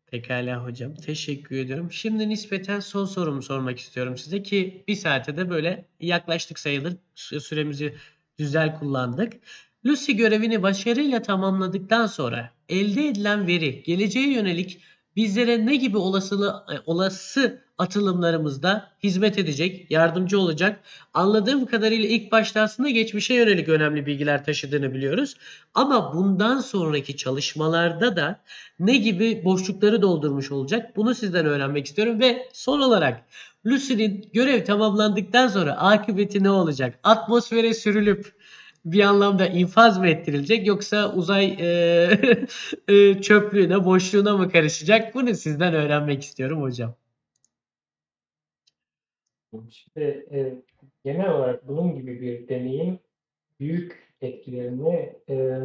[0.07, 0.95] Pekala hocam.
[0.95, 1.93] Teşekkür ediyorum.
[1.93, 6.97] Şimdi nispeten son sorumu sormak istiyorum size ki bir saate de böyle yaklaştık sayılır.
[7.17, 7.95] Sü- Süremizi
[8.39, 9.33] güzel kullandık.
[9.87, 14.81] Lucy görevini başarıyla tamamladıktan sonra elde edilen veri geleceğe yönelik
[15.17, 20.81] bizlere ne gibi olasılığı, e, olası atılımlarımızda hizmet edecek, yardımcı olacak?
[21.15, 25.35] Anladığım kadarıyla ilk başta aslında geçmişe yönelik önemli bilgiler taşıdığını biliyoruz.
[25.75, 28.41] Ama bundan sonraki çalışmalarda da
[28.79, 30.97] ne gibi boşlukları doldurmuş olacak?
[30.97, 33.23] Bunu sizden öğrenmek istiyorum ve son olarak
[33.67, 36.99] Lucy'nin görev tamamlandıktan sonra akıbeti ne olacak?
[37.03, 38.36] Atmosfere sürülüp
[38.87, 42.47] bir anlamda infaz mı ettirilecek yoksa uzay eee,
[42.89, 45.15] eee, çöplüğüne, boşluğuna mı karışacak?
[45.15, 46.95] Bunu sizden öğrenmek istiyorum hocam.
[49.69, 50.63] İşte e,
[51.05, 52.99] genel olarak bunun gibi bir deneyim
[53.61, 55.61] büyük etkilerini e,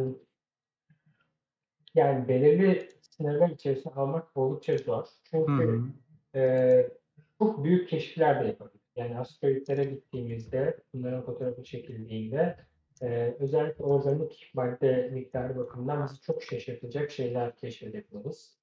[1.94, 5.06] yani belirli sınırlar içerisine almak oldukça zor.
[5.30, 6.38] Çünkü hı.
[6.38, 6.90] e,
[7.38, 8.82] çok büyük keşifler de yapabilir.
[8.96, 12.56] Yani asteroitlere gittiğimizde, bunların fotoğrafı çekildiğinde
[13.02, 18.58] e, özellikle organik madde miktarı bakımından bizi çok şaşırtacak şeyler keşfedebiliriz.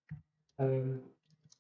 [0.60, 0.84] E,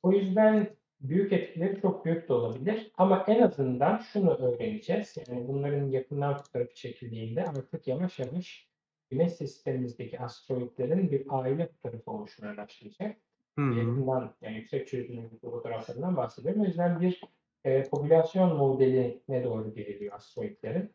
[0.03, 0.69] o yüzden
[1.01, 2.91] büyük etkileri çok büyük de olabilir.
[2.97, 5.17] Ama en azından şunu öğreneceğiz.
[5.27, 8.69] Yani bunların yakından fotoğrafı çekildiğinde artık yavaş yavaş
[9.09, 13.17] Güneş sistemimizdeki asteroitlerin bir aile fotoğrafı oluşmaya başlayacak.
[13.55, 13.61] Hı.
[13.61, 16.61] Yakından, yani yüksek çözünürlüklü fotoğraflarından bahsediyorum.
[16.61, 17.21] O yüzden bir
[17.63, 20.91] e, popülasyon modeline doğru geliyor asteroitlerin.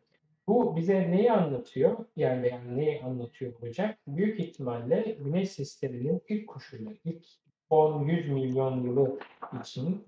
[0.47, 2.05] Bu bize neyi anlatıyor?
[2.15, 3.97] Yani, yani neyi anlatıyor olacak?
[4.07, 7.25] Büyük ihtimalle Güneş sisteminin ilk koşulları, ilk
[7.69, 9.19] 10-100 milyon yılı
[9.61, 10.07] için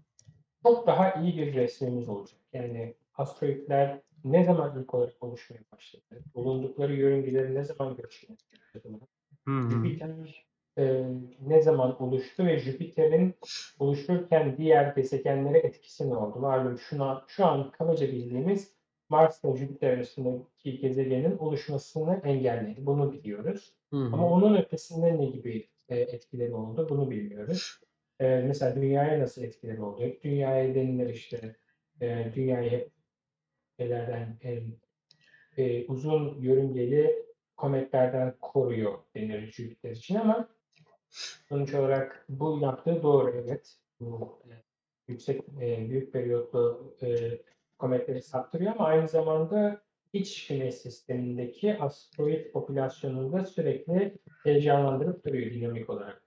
[0.64, 2.40] çok daha iyi bir resmimiz olacak.
[2.54, 6.24] Yani asteroitler ne zaman ilk olarak oluşmaya başladı?
[6.36, 8.38] Bulundukları yörüngeleri ne zaman göçmeye
[8.76, 9.00] başladı?
[9.48, 9.72] Hı hı.
[9.72, 11.06] Jüpiter e,
[11.48, 13.36] ne zaman oluştu ve Jüpiter'in
[13.80, 16.40] oluşurken diğer gezegenlere etkisi ne oldu?
[16.40, 18.77] Malum şu an, şu an kabaca bildiğimiz
[19.10, 22.86] Mars'la Jüpiter arasındaki gezegenin oluşmasını engelledi.
[22.86, 23.74] Bunu biliyoruz.
[23.90, 24.06] Hı hı.
[24.06, 26.88] Ama onun ötesinde ne gibi e, etkileri oldu?
[26.90, 27.80] Bunu bilmiyoruz.
[28.20, 30.18] E, mesela dünyaya nasıl etkileri oldu?
[30.24, 31.56] Dünyaya denilir işte
[32.02, 32.90] e, dünyayı
[33.80, 34.62] şeylerden e,
[35.58, 37.26] e, uzun yörüngeli
[37.58, 40.50] kometlerden koruyor denir Jüpiter için ama
[41.50, 43.78] sonuç olarak bu yaptığı doğru evet.
[44.00, 44.54] Bu e,
[45.08, 47.32] yüksek e, büyük periyotlu e,
[47.78, 49.82] kometleri saptırıyor ama aynı zamanda
[50.14, 56.22] iç güneş sistemindeki asteroid popülasyonunu da sürekli heyecanlandırıp duruyor dinamik olarak.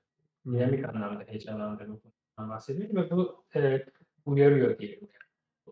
[0.47, 3.87] Dinamik anlamda heyecanlandırmaktan bahsediyorum ve bu e,
[4.27, 5.09] uyarıyor diyelim.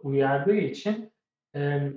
[0.03, 1.13] Uyardığı için
[1.55, 1.93] e,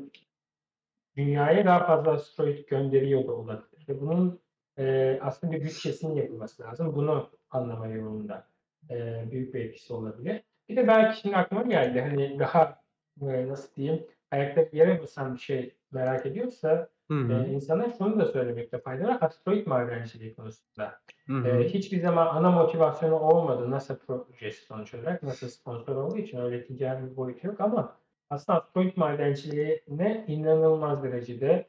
[1.17, 3.85] dünyaya daha fazla asteroid gönderiyor da olabilir.
[3.89, 4.41] Ve bunun
[4.77, 6.95] e, aslında bir bütçesinin yapılması lazım.
[6.95, 8.47] Bunu anlama yolunda
[8.89, 10.43] e, büyük bir etkisi olabilir.
[10.69, 12.01] Bir de belki şimdi aklıma geldi.
[12.01, 12.80] Hani daha
[13.21, 18.25] e, nasıl diyeyim ayakta yere basan bir şey merak ediyorsa Hı e, insana şunu da
[18.25, 19.17] söylemekte fayda var.
[19.21, 21.01] Asteroid madenciliği konusunda.
[21.27, 21.47] Hı hı.
[21.47, 25.23] E, hiçbir zaman ana motivasyonu olmadı NASA projesi sonuç olarak.
[25.23, 27.97] NASA sponsor olduğu için öyle ticari bir boyutu yok ama
[28.29, 31.67] aslında asteroid madenciliğine inanılmaz derecede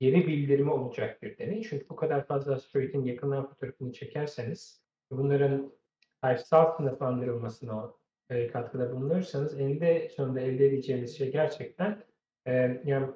[0.00, 1.62] geri bildirimi olacak bir deney.
[1.62, 5.72] Çünkü bu kadar fazla asteroidin yakından fotoğrafını çekerseniz bunların
[6.20, 7.92] sayısal sınıflandırılmasına
[8.30, 12.02] e, katkıda bulunursanız eninde sonunda elde edeceğiniz şey gerçekten
[12.46, 13.06] e, yani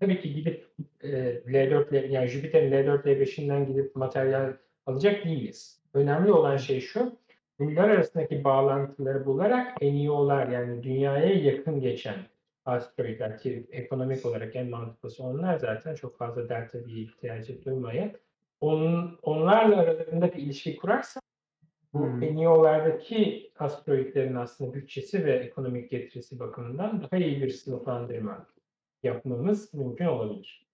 [0.00, 0.66] tabii ki gidip
[1.00, 1.08] e,
[1.46, 4.52] L4 L- yani Jüpiter'in L4 L5'inden gidip materyal
[4.86, 5.82] alacak değiliz.
[5.94, 7.18] Önemli olan şey şu
[7.58, 12.16] bunlar arasındaki bağlantıları bularak NEO'lar yani dünyaya yakın geçen
[12.64, 18.12] asteroidler ki ekonomik olarak en mantıklısı onlar zaten çok fazla delta bir ihtiyacı duymayın.
[18.60, 21.20] Onun, onlarla aralarında bir ilişki kurarsa
[21.94, 22.20] bu Hmm.
[22.20, 28.46] NEO'lardaki asteroidlerin aslında bütçesi ve ekonomik getirisi bakımından daha iyi bir sınıflandırma
[29.02, 30.66] yapmamız mümkün olabilir.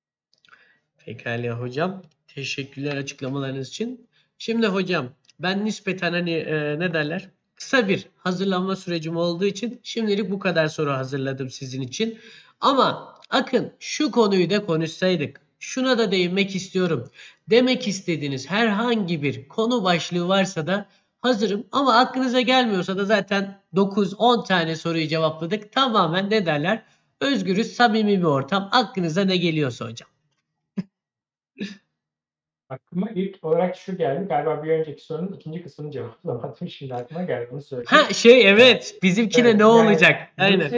[1.05, 2.03] Pekala hocam.
[2.29, 4.07] Teşekkürler açıklamalarınız için.
[4.39, 5.09] Şimdi hocam
[5.41, 7.31] ben nispeten hani e, ne derler?
[7.55, 12.19] Kısa bir hazırlanma sürecim olduğu için şimdilik bu kadar soru hazırladım sizin için.
[12.61, 15.41] Ama Akın şu konuyu da konuşsaydık.
[15.59, 17.11] Şuna da değinmek istiyorum.
[17.51, 20.89] Demek istediğiniz herhangi bir konu başlığı varsa da
[21.25, 21.67] hazırım.
[21.73, 25.73] Ama aklınıza gelmiyorsa da zaten 9-10 tane soruyu cevapladık.
[25.73, 26.83] Tamamen ne derler?
[27.21, 28.69] Özgürüz, samimi bir ortam.
[28.73, 30.09] Aklınıza ne geliyorsa hocam.
[32.69, 34.29] Aklıma ilk olarak şu geldi.
[34.29, 36.69] Galiba bir önceki sorunun ikinci kısmını cevaplamadım.
[36.69, 37.49] Şimdi aklıma geldi.
[37.53, 37.87] Onu söyleyeyim.
[37.91, 40.29] Ha şey evet bizimkine Evet, ne yani olacak?
[40.39, 40.71] Aynen.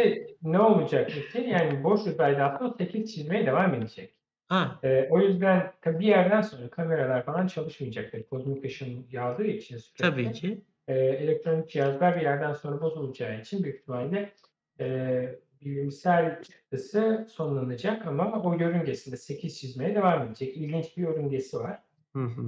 [0.43, 1.11] Ne olacak?
[1.35, 4.16] Yani boş uzayda aslında 8 çizmeye devam edecek.
[4.49, 8.23] Ha Ee, o yüzden tabii bir yerden sonra kameralar falan çalışmayacaktır.
[8.23, 10.03] Kozmik ışın yağdığı için sürekli.
[10.03, 10.61] tabii ki.
[10.89, 14.33] e, elektronik cihazlar bir yerden sonra bozulacağı için büyük ihtimalle
[14.81, 20.57] e, bilimsel çıktısı sonlanacak ama o yörüngesinde 8 çizmeye devam edecek.
[20.57, 21.83] İlginç bir yörüngesi var.
[22.13, 22.43] Hı hı.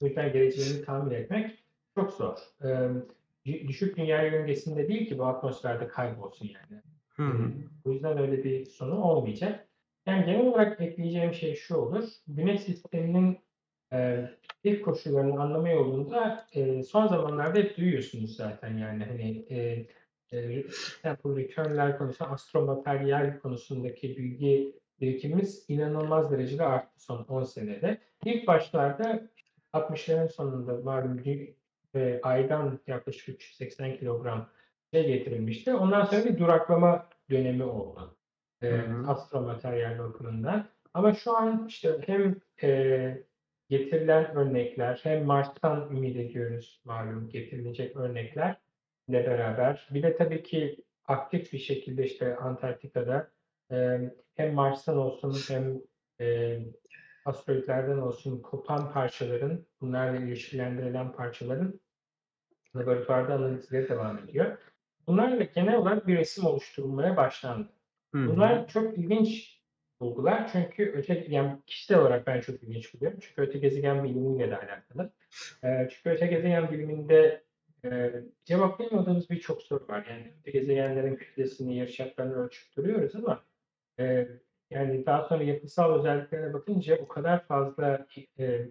[0.00, 1.64] O yüzden geleceğini tahmin etmek
[1.94, 2.38] çok zor.
[2.62, 2.66] E,
[3.46, 6.82] dü- düşük dünya yörüngesinde değil ki bu atmosferde kaybolsun yani.
[7.16, 7.50] Hı hı.
[7.84, 9.68] O yüzden öyle bir sonu olmayacak.
[10.06, 12.08] Yani genel olarak ekleyeceğim şey şu olur.
[12.26, 13.38] Güneş sisteminin
[13.92, 14.28] e,
[14.64, 19.86] ilk koşullarını anlama yolunda e, son zamanlarda hep duyuyorsunuz zaten yani hani e,
[20.32, 20.64] e,
[21.02, 27.98] sample return'ler konusunda astromateryal konusundaki bilgi birikimimiz inanılmaz derecede arttı son 10 senede.
[28.24, 29.28] İlk başlarda
[29.72, 31.54] 60'ların sonunda dü-
[31.94, 34.48] e, aydan yaklaşık 380 kilogram
[34.94, 35.74] şey getirilmişti.
[35.74, 38.16] Ondan sonra bir duraklama dönemi oldu.
[38.62, 40.68] E, astromateryal bakımından.
[40.94, 43.24] Ama şu an işte hem e,
[43.68, 48.58] getirilen örnekler hem Mars'tan ümit ediyoruz malum getirilecek örneklerle
[49.08, 49.88] beraber.
[49.90, 53.30] Bir de tabii ki aktif bir şekilde işte Antarktika'da
[53.70, 54.00] e,
[54.34, 55.80] hem Mars'tan olsun hem
[56.20, 56.58] e,
[57.24, 61.80] asteroidlerden olsun kopan parçaların, bunlarla ilişkilendirilen parçaların
[62.76, 64.58] laboratuvarda analizleri devam ediyor.
[65.06, 67.68] Bunlarla genel olarak bir resim oluşturulmaya başlandı.
[68.12, 68.26] Hı.
[68.28, 69.60] Bunlar çok ilginç
[70.00, 73.18] bulgular çünkü öte, yani kişisel olarak ben çok ilginç buluyorum.
[73.22, 75.10] Çünkü öte gezegen bilimiyle de alakalı.
[75.64, 77.42] Ee, çünkü öte gezegen biliminde
[77.84, 78.12] e,
[78.44, 80.06] cevaplayamadığımız birçok soru var.
[80.10, 83.42] Yani öte gezegenlerin kütlesini, yarıçaplarını ölçüp duruyoruz ama
[83.98, 84.28] e,
[84.70, 88.06] yani daha sonra yapısal özelliklerine bakınca o kadar fazla
[88.38, 88.66] e,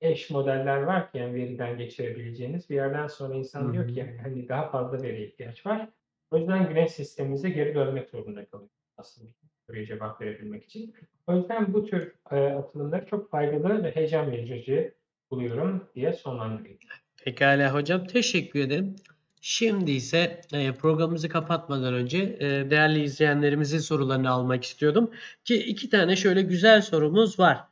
[0.00, 4.18] eş modeller var ki yani veriden geçirebileceğiniz bir yerden sonra insan Hı diyor ki yani
[4.22, 5.88] hani daha fazla veriye ihtiyaç var.
[6.30, 9.30] O yüzden güneş sistemimize geri dönmek zorunda kalıyor aslında
[9.66, 10.94] soruya cevap verebilmek için.
[11.26, 14.94] O yüzden bu tür e, atılımları çok faydalı ve heyecan verici
[15.30, 16.78] buluyorum diye sonlandırayım.
[17.24, 18.96] Pekala hocam teşekkür ederim.
[19.40, 25.10] Şimdi ise e, programımızı kapatmadan önce e, değerli izleyenlerimizin sorularını almak istiyordum.
[25.44, 27.64] Ki iki tane şöyle güzel sorumuz var.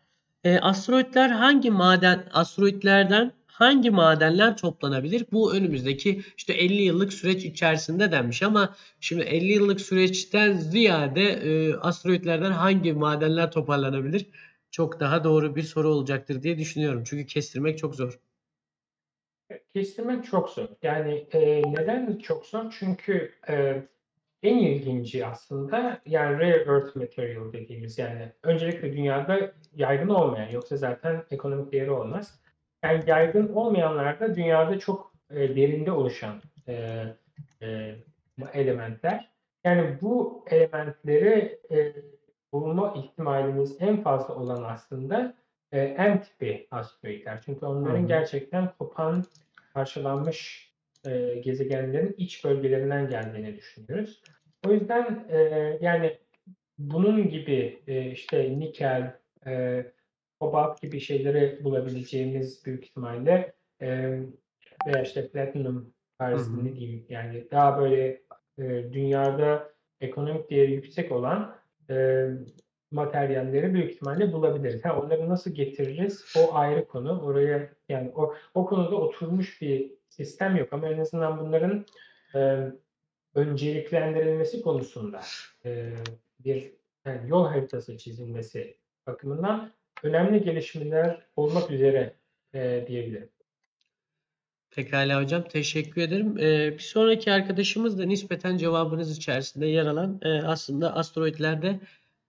[0.45, 5.27] E, asteroidler hangi maden, asteroidlerden hangi madenler toplanabilir?
[5.33, 11.75] Bu önümüzdeki işte 50 yıllık süreç içerisinde denmiş ama şimdi 50 yıllık süreçten ziyade e,
[11.75, 14.27] asteroidlerden hangi madenler toparlanabilir?
[14.71, 17.03] Çok daha doğru bir soru olacaktır diye düşünüyorum.
[17.07, 18.21] Çünkü kestirmek çok zor.
[19.75, 20.69] Kestirmek çok zor.
[20.83, 22.75] Yani e, neden çok zor?
[22.79, 23.83] Çünkü e,
[24.43, 31.25] en ilginci aslında yani rare earth material dediğimiz yani öncelikle dünyada yaygın olmayan yoksa zaten
[31.31, 32.41] ekonomik değeri olmaz.
[32.85, 37.05] Yani yaygın olmayanlar da dünyada çok e, derinde oluşan e,
[37.63, 37.95] e,
[38.53, 39.31] elementler.
[39.65, 41.93] Yani bu elementleri e,
[42.53, 45.35] bulma ihtimalimiz en fazla olan aslında
[45.73, 47.43] e, M tipi asteroidler.
[47.45, 48.09] Çünkü onların Hı hı.
[48.09, 49.25] gerçekten kopan,
[49.75, 50.71] parçalanmış
[51.07, 54.23] e, gezegenlerin iç bölgelerinden geldiğini düşünüyoruz.
[54.67, 55.39] O yüzden e,
[55.81, 56.19] yani
[56.79, 59.17] bunun gibi e, işte nikel,
[59.47, 59.85] e,
[60.41, 64.21] kobalt gibi şeyleri bulabileceğimiz büyük ihtimalle e,
[64.87, 68.23] veya işte platinum tarzı ne diyeyim yani daha böyle
[68.59, 69.71] e, dünyada
[70.01, 71.57] ekonomik değeri yüksek olan
[71.91, 72.27] e,
[72.91, 74.85] materyalleri büyük ihtimalle bulabiliriz.
[74.85, 76.25] Ha, onları nasıl getiririz?
[76.39, 77.21] O ayrı konu.
[77.23, 81.87] Oraya yani o, o konuda oturmuş bir sistem yok ama en azından bunların
[82.35, 82.71] e,
[83.35, 85.21] önceliklendirilmesi konusunda
[85.65, 85.93] e,
[86.41, 86.73] bir
[87.05, 88.77] yani yol haritası çizilmesi
[89.07, 89.73] bakımından
[90.03, 92.15] önemli gelişmeler olmak üzere
[92.55, 93.29] e, diyebilirim.
[94.77, 96.39] Pekala hocam teşekkür ederim.
[96.39, 101.81] Ee, bir sonraki arkadaşımız da nispeten cevabınız içerisinde yer alan e, aslında asteroidlerde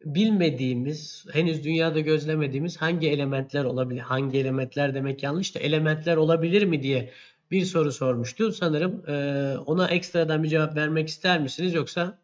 [0.06, 4.00] bilmediğimiz, henüz dünyada gözlemediğimiz hangi elementler olabilir?
[4.00, 7.12] Hangi elementler demek yanlış da elementler olabilir mi diye
[7.52, 8.52] bir soru sormuştu.
[8.52, 12.20] Sanırım e, ona ekstradan bir cevap vermek ister misiniz yoksa?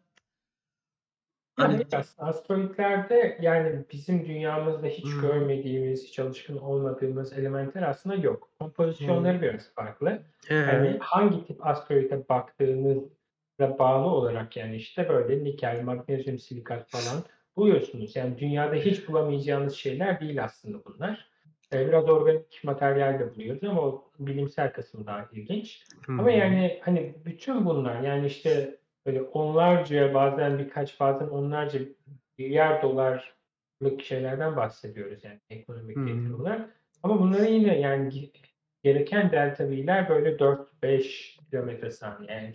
[1.58, 5.20] Yani Hani as- asteroidlerde yani bizim dünyamızda hiç Hmm.
[5.20, 8.48] görmediğimiz, hiç alışkın olmadığımız elementler aslında yok.
[8.58, 10.22] Kompozisyonları biraz farklı.
[10.48, 10.54] He.
[10.54, 17.24] Yani hangi tip asteroide baktığınızla bağlı olarak yani işte böyle nikel, magnezyum, silikat falan
[17.56, 18.16] buluyorsunuz.
[18.16, 21.28] Yani dünyada hiç bulamayacağınız şeyler değil aslında bunlar.
[21.72, 25.82] Ee, Biraz organik materyal de buluyoruz ama o bilimsel kısmı daha ilginç.
[26.06, 26.30] Hı Ama hı.
[26.30, 28.76] yani hani bütün bunlar yani işte
[29.06, 31.80] böyle onlarca bazen birkaç bazen onlarca
[32.38, 36.06] milyar dolarlık şeylerden bahsediyoruz yani ekonomik hı.
[36.06, 36.70] getiri olarak.
[37.02, 38.30] Ama bunların yine yani ge-
[38.82, 42.32] gereken delta V'ler böyle 4-5 kilometre saniye.
[42.32, 42.54] Yani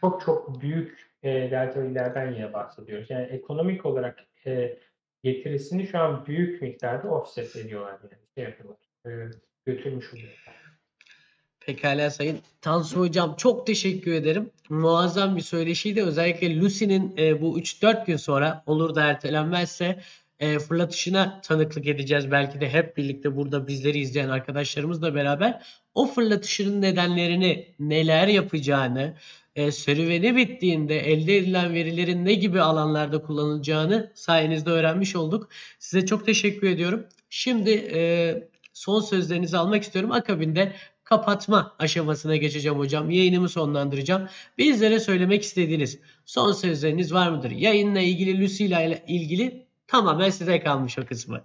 [0.00, 3.10] çok çok büyük e, delta V'lerden yine bahsediyoruz.
[3.10, 4.78] Yani ekonomik olarak e,
[5.22, 8.78] getirisini şu an büyük miktarda offset ediyorlar yani şey yapıyorlar.
[9.06, 9.30] E,
[9.66, 10.65] götürmüş oluyorlar.
[11.66, 14.50] Pekala Sayın Tansu Hocam çok teşekkür ederim.
[14.68, 16.02] Muazzam bir söyleşiydi.
[16.02, 20.00] Özellikle Lucy'nin e, bu 3-4 gün sonra olur da ertelenmezse
[20.40, 22.30] e, fırlatışına tanıklık edeceğiz.
[22.30, 25.62] Belki de hep birlikte burada bizleri izleyen arkadaşlarımızla beraber
[25.94, 29.14] o fırlatışının nedenlerini, neler yapacağını,
[29.56, 35.48] e, serüveni bittiğinde elde edilen verilerin ne gibi alanlarda kullanılacağını sayenizde öğrenmiş olduk.
[35.78, 37.06] Size çok teşekkür ediyorum.
[37.30, 40.12] Şimdi e, son sözlerinizi almak istiyorum.
[40.12, 40.72] Akabinde
[41.06, 43.10] kapatma aşamasına geçeceğim hocam.
[43.10, 44.28] Yayınımı sonlandıracağım.
[44.58, 47.50] Bizlere söylemek istediğiniz son sözleriniz var mıdır?
[47.50, 51.44] Yayınla ilgili, Lucy ile ilgili tamamen size kalmış o kısmı.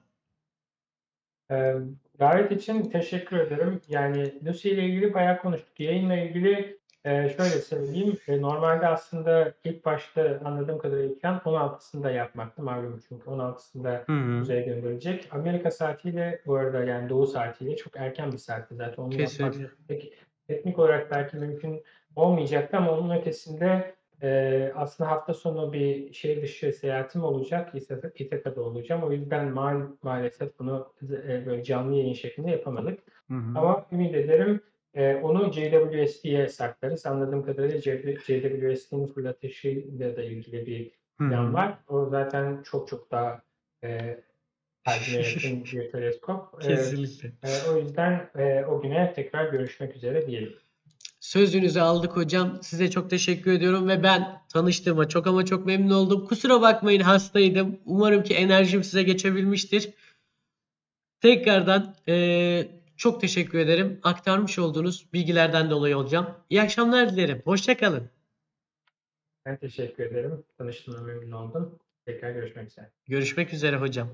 [1.51, 1.75] Ee,
[2.19, 3.81] davet için teşekkür ederim.
[3.89, 5.79] Yani Lucy ile ilgili bayağı konuştuk.
[5.79, 8.17] Yayınla ilgili e, şöyle söyleyeyim.
[8.27, 14.41] E, normalde aslında ilk başta anladığım kadarıyla plan 16'sında yapmaktı malum çünkü 16'sında Hı hı.
[14.41, 15.27] uzaya gönderilecek.
[15.31, 19.69] Amerika saatiyle bu arada yani doğu saatiyle çok erken bir saatte zaten onu yapmak Kesinlikle.
[19.87, 20.13] pek
[20.47, 21.83] teknik olarak belki mümkün
[22.15, 27.75] olmayacaktı ama onun ötesinde e, aslında hafta sonu bir şehir dışı seyahatim olacak.
[27.75, 29.03] İTAKa'da İTAKa'da olacağım.
[29.03, 32.99] O yüzden mal, maalesef bunu e, böyle canlı yayın şeklinde yapamadık.
[33.27, 33.59] Hı hı.
[33.59, 34.61] Ama ümit ederim
[34.93, 37.05] e, onu JWST'ye saklarız.
[37.05, 37.81] Anladığım kadarıyla
[38.17, 41.77] JWST'nin fırlatışıyla da ilgili bir plan var.
[41.87, 43.41] O zaten çok çok daha
[43.83, 44.19] e,
[44.87, 46.63] yakın bir teleskop.
[46.63, 47.31] E, Kesinlikle.
[47.43, 50.53] e, o yüzden e, o güne tekrar görüşmek üzere diyelim.
[51.19, 52.59] Sözünüzü aldık hocam.
[52.61, 56.27] Size çok teşekkür ediyorum ve ben tanıştığıma çok ama çok memnun oldum.
[56.27, 57.79] Kusura bakmayın hastaydım.
[57.85, 59.89] Umarım ki enerjim size geçebilmiştir.
[61.21, 63.99] Tekrardan eee, çok teşekkür ederim.
[64.03, 66.37] Aktarmış olduğunuz bilgilerden dolayı hocam.
[66.49, 67.41] İyi akşamlar dilerim.
[67.45, 68.09] Hoşçakalın.
[69.45, 70.43] Ben teşekkür ederim.
[70.57, 71.79] Tanıştığıma memnun oldum.
[72.05, 72.91] Tekrar görüşmek üzere.
[73.07, 74.09] Görüşmek üzere hocam.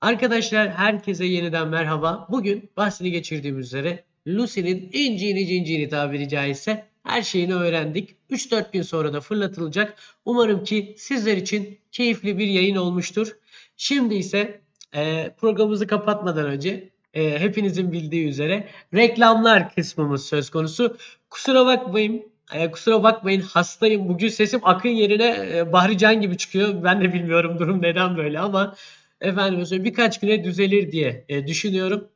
[0.00, 2.26] Arkadaşlar herkese yeniden merhaba.
[2.30, 8.16] Bugün bahsini geçirdiğimiz üzere Lucy'nin inciğini cinciğini tabiri caizse her şeyini öğrendik.
[8.30, 9.98] 3-4 gün sonra da fırlatılacak.
[10.24, 13.36] Umarım ki sizler için keyifli bir yayın olmuştur.
[13.76, 14.60] Şimdi ise
[14.94, 20.96] e, programımızı kapatmadan önce e, hepinizin bildiği üzere reklamlar kısmımız söz konusu.
[21.30, 22.22] Kusura bakmayın.
[22.54, 24.08] e, kusura bakmayın hastayım.
[24.08, 26.84] Bugün sesim akın yerine e, Bahri gibi çıkıyor.
[26.84, 28.74] Ben de bilmiyorum durum neden böyle ama
[29.20, 32.08] efendim birkaç güne düzelir diye e, düşünüyorum.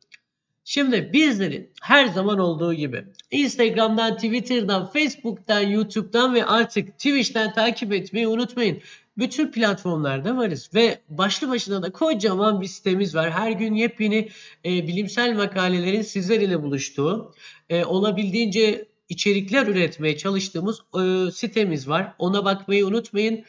[0.64, 8.28] Şimdi bizleri her zaman olduğu gibi Instagram'dan, Twitter'dan, Facebook'tan, YouTube'dan ve artık Twitch'ten takip etmeyi
[8.28, 8.82] unutmayın.
[9.20, 13.30] Bütün platformlarda varız ve başlı başına da kocaman bir sitemiz var.
[13.30, 14.28] Her gün yepyeni
[14.64, 17.34] e, bilimsel makalelerin sizler ile buluştuğu,
[17.70, 22.14] e, olabildiğince içerikler üretmeye çalıştığımız e, sitemiz var.
[22.18, 23.44] Ona bakmayı unutmayın.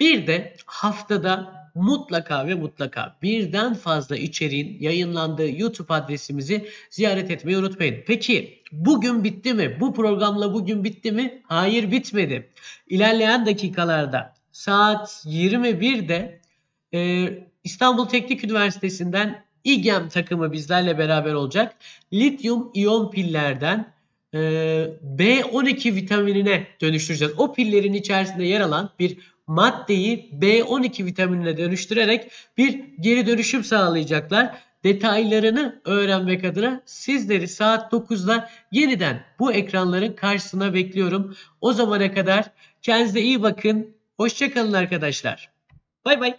[0.00, 8.04] Bir de haftada mutlaka ve mutlaka birden fazla içeriğin yayınlandığı YouTube adresimizi ziyaret etmeyi unutmayın.
[8.06, 9.76] Peki bugün bitti mi?
[9.80, 11.42] Bu programla bugün bitti mi?
[11.46, 12.52] Hayır bitmedi.
[12.88, 16.40] İlerleyen dakikalarda saat 21'de
[16.94, 17.28] e,
[17.64, 21.76] İstanbul Teknik Üniversitesi'nden İGEM takımı bizlerle beraber olacak.
[22.12, 23.92] Lityum iyon pillerden
[24.34, 24.38] e,
[25.18, 27.34] B12 vitaminine dönüştüreceğiz.
[27.38, 34.56] O pillerin içerisinde yer alan bir maddeyi B12 vitaminine dönüştürerek bir geri dönüşüm sağlayacaklar.
[34.84, 41.36] Detaylarını öğrenmek adına sizleri saat 9'da yeniden bu ekranların karşısına bekliyorum.
[41.60, 42.44] O zamana kadar
[42.82, 43.95] kendinize iyi bakın.
[44.16, 45.50] Hoşçakalın arkadaşlar.
[46.04, 46.36] Bay bay.